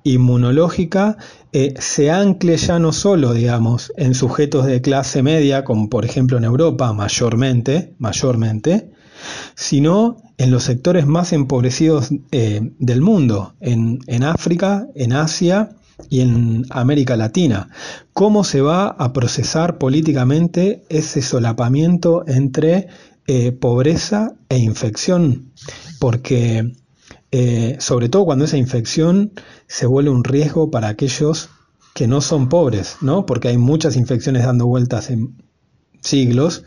inmunológica 0.05 1.17
eh, 1.53 1.75
se 1.79 2.11
ancle 2.11 2.57
ya 2.57 2.79
no 2.79 2.93
solo, 2.93 3.35
digamos, 3.35 3.93
en 3.97 4.15
sujetos 4.15 4.67
de 4.67 4.81
clase 4.81 5.23
media, 5.23 5.65
como 5.65 5.89
por 5.89 6.05
ejemplo 6.05 6.39
en 6.39 6.45
Europa 6.45 6.93
mayormente, 6.93 7.95
mayormente, 7.99 8.91
sino 9.55 10.17
en 10.39 10.51
los 10.51 10.65
sectores 10.65 11.07
más 11.07 11.33
empobrecidos 11.33 12.11
eh, 12.31 12.73
del 12.79 13.01
mundo, 13.01 13.55
en, 13.61 14.25
África, 14.25 14.89
en 14.95 15.13
Asia 15.13 15.71
y 16.11 16.21
en 16.21 16.67
América 16.71 17.17
Latina. 17.17 17.69
¿Cómo 18.13 18.45
se 18.45 18.61
va 18.61 18.87
a 18.87 19.13
procesar 19.13 19.79
políticamente 19.79 20.85
ese 20.89 21.23
solapamiento 21.23 22.25
entre 22.27 22.89
eh, 23.27 23.53
pobreza 23.53 24.35
e 24.49 24.59
infección? 24.59 25.53
Porque 26.01 26.73
eh, 27.31 27.77
sobre 27.79 28.09
todo 28.09 28.25
cuando 28.25 28.45
esa 28.45 28.59
infección 28.59 29.33
se 29.67 29.87
vuelve 29.87 30.11
un 30.11 30.25
riesgo 30.25 30.71
para 30.71 30.89
aquellos 30.89 31.49
que 31.95 32.07
no 32.07 32.21
son 32.21 32.49
pobres, 32.49 32.97
¿no? 33.01 33.27
Porque 33.27 33.49
hay 33.49 33.59
muchas 33.59 33.97
infecciones 33.97 34.45
dando 34.45 34.67
vueltas 34.67 35.11
en 35.11 35.37
siglos 36.03 36.65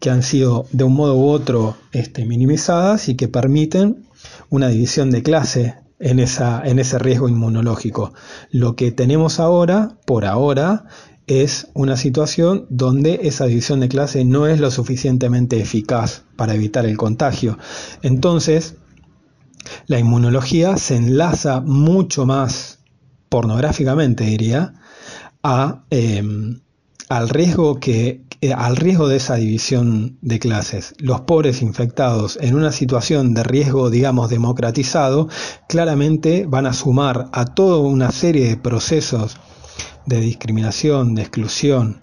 que 0.00 0.10
han 0.10 0.22
sido 0.22 0.66
de 0.72 0.84
un 0.84 0.94
modo 0.94 1.16
u 1.16 1.28
otro 1.28 1.76
este, 1.92 2.24
minimizadas 2.26 3.08
y 3.08 3.16
que 3.16 3.28
permiten 3.28 4.06
una 4.50 4.68
división 4.68 5.10
de 5.10 5.22
clase 5.22 5.74
en, 5.98 6.18
esa, 6.18 6.62
en 6.64 6.78
ese 6.78 6.98
riesgo 6.98 7.28
inmunológico. 7.28 8.12
Lo 8.50 8.76
que 8.76 8.92
tenemos 8.92 9.40
ahora, 9.40 9.96
por 10.04 10.24
ahora, 10.24 10.84
es 11.26 11.68
una 11.74 11.96
situación 11.96 12.66
donde 12.68 13.20
esa 13.22 13.46
división 13.46 13.80
de 13.80 13.88
clase 13.88 14.24
no 14.24 14.46
es 14.46 14.60
lo 14.60 14.70
suficientemente 14.70 15.60
eficaz 15.60 16.22
para 16.36 16.54
evitar 16.54 16.86
el 16.86 16.96
contagio. 16.96 17.58
Entonces, 18.02 18.76
la 19.86 19.98
inmunología 19.98 20.76
se 20.76 20.96
enlaza 20.96 21.60
mucho 21.60 22.26
más 22.26 22.78
pornográficamente, 23.28 24.24
diría, 24.24 24.74
a, 25.42 25.84
em, 25.90 26.60
al, 27.08 27.28
riesgo 27.28 27.80
que, 27.80 28.22
al 28.56 28.76
riesgo 28.76 29.08
de 29.08 29.16
esa 29.16 29.36
división 29.36 30.18
de 30.22 30.38
clases. 30.38 30.94
Los 30.98 31.22
pobres 31.22 31.62
infectados 31.62 32.38
en 32.40 32.54
una 32.54 32.72
situación 32.72 33.34
de 33.34 33.42
riesgo, 33.42 33.90
digamos, 33.90 34.30
democratizado, 34.30 35.28
claramente 35.68 36.46
van 36.46 36.66
a 36.66 36.72
sumar 36.72 37.28
a 37.32 37.44
toda 37.44 37.78
una 37.78 38.12
serie 38.12 38.48
de 38.48 38.56
procesos 38.56 39.36
de 40.06 40.20
discriminación, 40.20 41.14
de 41.14 41.22
exclusión, 41.22 42.02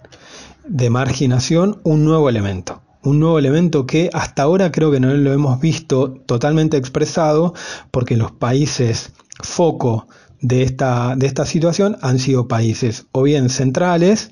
de 0.66 0.90
marginación, 0.90 1.80
un 1.84 2.04
nuevo 2.04 2.28
elemento 2.28 2.84
un 3.04 3.20
nuevo 3.20 3.38
elemento 3.38 3.86
que 3.86 4.08
hasta 4.12 4.42
ahora 4.42 4.72
creo 4.72 4.90
que 4.90 4.98
no 4.98 5.12
lo 5.12 5.32
hemos 5.32 5.60
visto 5.60 6.14
totalmente 6.26 6.78
expresado 6.78 7.52
porque 7.90 8.16
los 8.16 8.32
países 8.32 9.12
foco 9.42 10.08
de 10.40 10.62
esta, 10.62 11.14
de 11.16 11.26
esta 11.26 11.46
situación 11.46 11.96
han 12.00 12.18
sido 12.18 12.48
países 12.48 13.06
o 13.12 13.22
bien 13.22 13.50
centrales, 13.50 14.30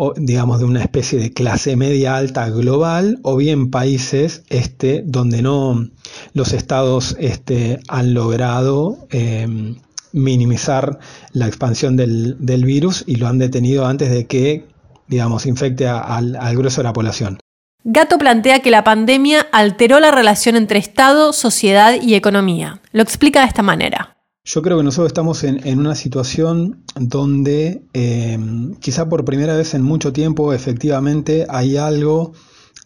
o 0.00 0.14
digamos 0.16 0.60
de 0.60 0.64
una 0.64 0.80
especie 0.80 1.18
de 1.18 1.32
clase 1.32 1.74
media 1.74 2.16
alta 2.16 2.48
global, 2.50 3.18
o 3.22 3.36
bien 3.36 3.70
países 3.70 4.44
este, 4.48 5.02
donde 5.04 5.42
no 5.42 5.88
los 6.34 6.52
estados 6.52 7.16
este, 7.18 7.80
han 7.88 8.14
logrado 8.14 9.08
em, 9.10 9.76
minimizar 10.12 11.00
la 11.32 11.48
expansión 11.48 11.96
del, 11.96 12.36
del, 12.38 12.64
virus 12.64 13.02
y 13.06 13.16
lo 13.16 13.26
han 13.26 13.38
detenido 13.38 13.86
antes 13.86 14.10
de 14.10 14.26
que 14.26 14.66
digamos, 15.08 15.46
infecte 15.46 15.88
al 15.88 16.56
grueso 16.56 16.82
de 16.82 16.84
la 16.84 16.92
población. 16.92 17.38
Gato 17.84 18.18
plantea 18.18 18.60
que 18.60 18.70
la 18.70 18.84
pandemia 18.84 19.46
alteró 19.52 19.98
la 20.00 20.10
relación 20.10 20.56
entre 20.56 20.78
Estado, 20.78 21.32
sociedad 21.32 21.94
y 22.00 22.14
economía. 22.14 22.80
Lo 22.92 23.02
explica 23.02 23.40
de 23.40 23.46
esta 23.46 23.62
manera. 23.62 24.17
Yo 24.50 24.62
creo 24.62 24.78
que 24.78 24.82
nosotros 24.82 25.08
estamos 25.08 25.44
en, 25.44 25.78
una 25.78 25.94
situación 25.94 26.82
donde 26.98 27.82
em, 27.92 28.76
quizá 28.76 29.06
por 29.06 29.26
primera 29.26 29.54
vez 29.54 29.74
en 29.74 29.82
mucho 29.82 30.14
tiempo 30.14 30.54
efectivamente 30.54 31.46
hay 31.50 31.76
algo 31.76 32.32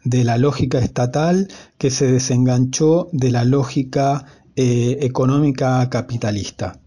de 0.02 0.24
la 0.24 0.38
lógica 0.38 0.80
estatal 0.80 1.46
que 1.78 1.92
se 1.92 2.10
desenganchó 2.10 3.08
de 3.12 3.30
la 3.30 3.44
lógica 3.44 4.24
eh, 4.56 4.98
económica 5.02 5.88
capitalista. 5.88 6.80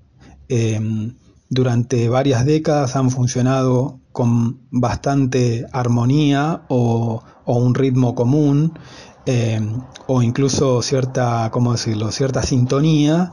Em, 0.50 1.14
durante 1.50 2.10
varias 2.10 2.44
décadas 2.44 2.98
han 2.98 3.12
funcionado 3.12 4.02
con 4.12 4.60
bastante 4.72 5.66
armonía 5.72 6.64
o, 6.68 7.24
un 7.46 7.76
ritmo 7.76 8.14
común 8.14 8.78
eh, 9.26 9.60
o 10.08 10.22
incluso 10.22 10.82
cierta, 10.82 11.50
¿cómo 11.52 11.72
decirlo?, 11.72 12.12
cierta 12.12 12.44
sintonía 12.44 13.32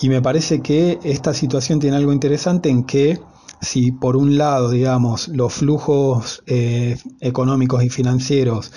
y 0.00 0.08
me 0.08 0.20
parece 0.20 0.60
que 0.60 0.98
esta 1.02 1.34
situación 1.34 1.80
tiene 1.80 1.96
algo 1.96 2.12
interesante 2.12 2.68
en 2.68 2.84
que 2.84 3.20
si 3.60 3.92
por 3.92 4.16
un 4.16 4.38
lado, 4.38 4.70
digamos, 4.70 5.28
los 5.28 5.52
flujos 5.52 6.42
eh, 6.46 6.98
económicos 7.20 7.82
y 7.84 7.90
financieros 7.90 8.72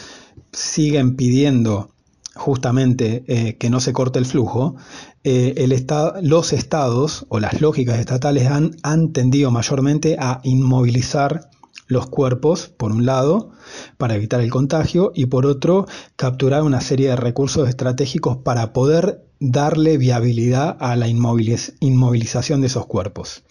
siguen 0.51 1.15
pidiendo 1.15 1.89
justamente 2.35 3.23
eh, 3.27 3.57
que 3.57 3.69
no 3.69 3.79
se 3.79 3.93
corte 3.93 4.19
el 4.19 4.25
flujo, 4.25 4.75
el 5.23 5.85
los 6.21 6.51
estados 6.51 7.25
o 7.29 7.39
las 7.39 7.61
lógicas 7.61 7.99
estatales 7.99 8.49
han 8.49 9.13
tendido 9.13 9.51
mayormente 9.51 10.17
a 10.19 10.41
inmovilizar 10.43 11.49
los 11.87 12.07
cuerpos, 12.07 12.67
por 12.67 12.91
un 12.91 13.05
lado, 13.05 13.51
para 13.97 14.15
evitar 14.15 14.41
el 14.41 14.49
contagio, 14.49 15.11
y 15.15 15.27
por 15.27 15.45
otro, 15.45 15.85
capturar 16.15 16.63
una 16.63 16.81
serie 16.81 17.09
de 17.09 17.15
recursos 17.15 17.67
estratégicos 17.67 18.37
para 18.37 18.73
poder 18.73 19.25
darle 19.39 19.97
viabilidad 19.97 20.77
a 20.79 20.95
la 20.95 21.07
inmovilización 21.07 22.61
de 22.61 22.67
esos 22.67 22.85
cuerpos. 22.85 23.43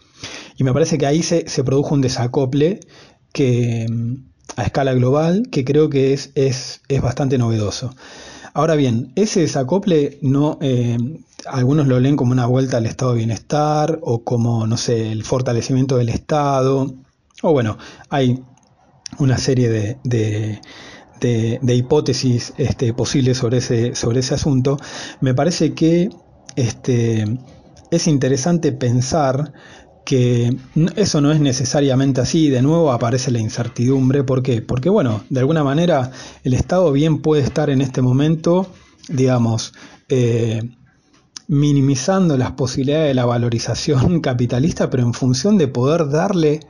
Y 0.56 0.64
me 0.64 0.72
parece 0.72 0.98
que 0.98 1.06
ahí 1.06 1.22
se, 1.22 1.44
produjo 1.64 1.94
un 1.94 2.00
desacople 2.00 2.80
que, 3.32 3.86
mm, 3.90 4.14
a 4.56 4.64
escala 4.64 4.94
global 4.94 5.48
que 5.50 5.64
creo 5.64 5.88
que 5.88 6.12
es, 6.12 6.30
es, 6.34 6.80
es 6.88 7.02
bastante 7.02 7.38
novedoso. 7.38 7.94
Ahora 8.54 8.74
bien, 8.74 9.12
ese 9.16 9.40
desacople 9.40 10.18
no, 10.20 10.58
eh, 10.60 10.98
algunos 11.46 11.86
lo 11.86 11.98
leen 12.00 12.16
como 12.16 12.32
una 12.32 12.46
vuelta 12.46 12.76
al 12.76 12.86
estado 12.86 13.12
de 13.12 13.18
bienestar 13.18 13.98
o 14.02 14.24
como, 14.24 14.66
no 14.66 14.76
sé, 14.76 15.10
el 15.10 15.24
fortalecimiento 15.24 15.96
del 15.96 16.10
Estado. 16.10 16.94
O 17.42 17.52
bueno, 17.52 17.76
hay 18.08 18.42
una 19.18 19.36
serie 19.36 19.68
de, 19.68 20.60
de, 21.20 21.74
hipótesis 21.74 22.54
este, 22.56 22.94
posibles 22.94 23.38
sobre 23.38 23.58
ese, 23.58 23.94
sobre 23.94 24.20
ese 24.20 24.34
asunto. 24.34 24.78
Me 25.20 25.34
parece 25.34 25.74
que 25.74 26.10
este, 26.56 27.24
es 27.90 28.06
interesante 28.06 28.72
pensar 28.72 29.52
que 30.04 30.56
eso 30.96 31.20
no 31.20 31.30
es 31.30 31.40
necesariamente 31.40 32.20
así, 32.20 32.48
de 32.48 32.62
nuevo 32.62 32.90
aparece 32.90 33.30
la 33.30 33.38
incertidumbre, 33.38 34.24
¿por 34.24 34.42
qué? 34.42 34.60
Porque 34.60 34.88
bueno, 34.88 35.22
de 35.30 35.40
alguna 35.40 35.62
manera 35.62 36.10
el 36.42 36.54
Estado 36.54 36.90
bien 36.90 37.22
puede 37.22 37.42
estar 37.42 37.70
en 37.70 37.80
este 37.80 38.02
momento, 38.02 38.66
digamos, 39.08 39.74
eh, 40.08 40.62
minimizando 41.46 42.36
las 42.36 42.52
posibilidades 42.52 43.08
de 43.08 43.14
la 43.14 43.26
valorización 43.26 44.20
capitalista, 44.22 44.90
pero 44.90 45.04
en 45.04 45.14
función 45.14 45.56
de 45.56 45.68
poder 45.68 46.08
darle 46.08 46.60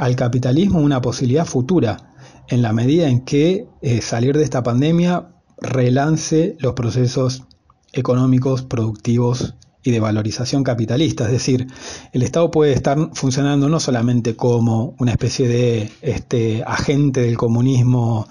al 0.00 0.16
capitalismo 0.16 0.80
una 0.80 1.02
posibilidad 1.02 1.44
futura, 1.44 2.14
en 2.48 2.62
la 2.62 2.72
medida 2.72 3.06
en 3.06 3.20
que 3.20 3.68
eh, 3.82 4.00
salir 4.00 4.34
de 4.36 4.44
esta 4.44 4.62
pandemia 4.62 5.28
relance 5.58 6.56
los 6.58 6.72
procesos 6.72 7.44
económicos, 7.92 8.62
productivos 8.62 9.56
y 9.82 9.90
de 9.90 10.00
valorización 10.00 10.64
capitalista. 10.64 11.26
Es 11.26 11.32
decir, 11.32 11.66
el 12.12 12.22
Estado 12.22 12.50
puede 12.50 12.72
estar 12.72 13.10
funcionando 13.12 13.68
no 13.68 13.78
solamente 13.78 14.36
como 14.36 14.94
una 14.98 15.12
especie 15.12 15.48
de 15.48 15.92
este, 16.00 16.62
agente 16.66 17.20
del 17.20 17.36
comunismo 17.36 18.26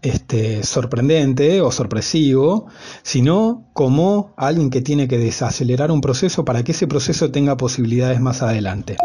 este, 0.00 0.62
sorprendente 0.62 1.60
o 1.60 1.70
sorpresivo, 1.70 2.68
sino 3.02 3.68
como 3.74 4.32
alguien 4.38 4.70
que 4.70 4.80
tiene 4.80 5.06
que 5.06 5.18
desacelerar 5.18 5.90
un 5.90 6.00
proceso 6.00 6.46
para 6.46 6.64
que 6.64 6.72
ese 6.72 6.86
proceso 6.86 7.30
tenga 7.30 7.58
posibilidades 7.58 8.22
más 8.22 8.40
adelante. 8.40 8.96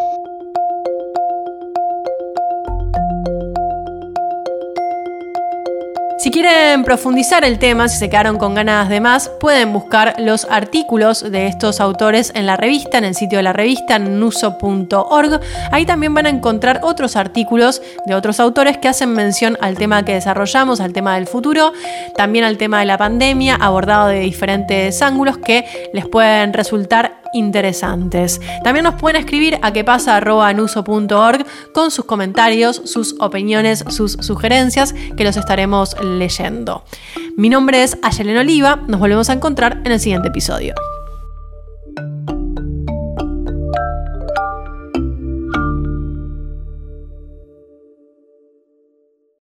Si 6.26 6.32
quieren 6.32 6.84
profundizar 6.84 7.46
el 7.46 7.60
tema, 7.60 7.88
si 7.88 8.00
se 8.00 8.10
quedaron 8.10 8.40
con 8.40 8.56
ganas 8.56 8.90
de 8.90 9.00
más, 9.00 9.30
pueden 9.40 9.72
buscar 9.72 10.16
los 10.18 10.46
artículos 10.50 11.22
de 11.22 11.46
estos 11.46 11.80
autores 11.80 12.32
en 12.34 12.48
la 12.48 12.58
revista, 12.58 12.98
en 12.98 13.04
el 13.04 13.14
sitio 13.14 13.38
de 13.38 13.44
la 13.44 13.54
revista, 13.54 14.00
nuso.org. 14.00 15.40
Ahí 15.72 15.86
también 15.86 16.16
van 16.16 16.26
a 16.26 16.30
encontrar 16.30 16.80
otros 16.82 17.16
artículos 17.16 17.80
de 18.08 18.16
otros 18.16 18.40
autores 18.40 18.80
que 18.80 18.88
hacen 18.88 19.14
mención 19.14 19.56
al 19.62 19.78
tema 19.78 20.04
que 20.04 20.16
desarrollamos, 20.16 20.80
al 20.80 20.94
tema 20.94 21.14
del 21.14 21.28
futuro, 21.28 21.74
también 22.16 22.44
al 22.44 22.58
tema 22.58 22.80
de 22.80 22.88
la 22.88 22.98
pandemia, 22.98 23.54
abordado 23.54 24.08
de 24.08 24.22
diferentes 24.22 25.04
ángulos 25.04 25.38
que 25.38 25.64
les 25.94 26.08
pueden 26.08 26.54
resultar 26.54 27.22
interesantes. 27.36 28.42
También 28.64 28.84
nos 28.84 28.96
pueden 28.96 29.20
escribir 29.20 29.60
a 29.62 29.72
quepasa.nuso.org 29.74 31.46
con 31.74 31.92
sus 31.92 32.06
comentarios, 32.06 32.82
sus 32.86 33.16
opiniones, 33.20 33.84
sus 33.90 34.14
sugerencias, 34.14 34.94
que 35.16 35.24
los 35.24 35.38
estaremos 35.38 35.96
leyendo. 36.02 36.84
Mi 37.38 37.50
nombre 37.50 37.84
es 37.84 37.98
Ayelen 38.02 38.38
Oliva, 38.38 38.78
nos 38.88 39.00
volvemos 39.00 39.30
a 39.30 39.34
encontrar 39.34 39.82
en 39.84 39.92
el 39.92 40.00
siguiente 40.00 40.30
episodio. 40.30 40.74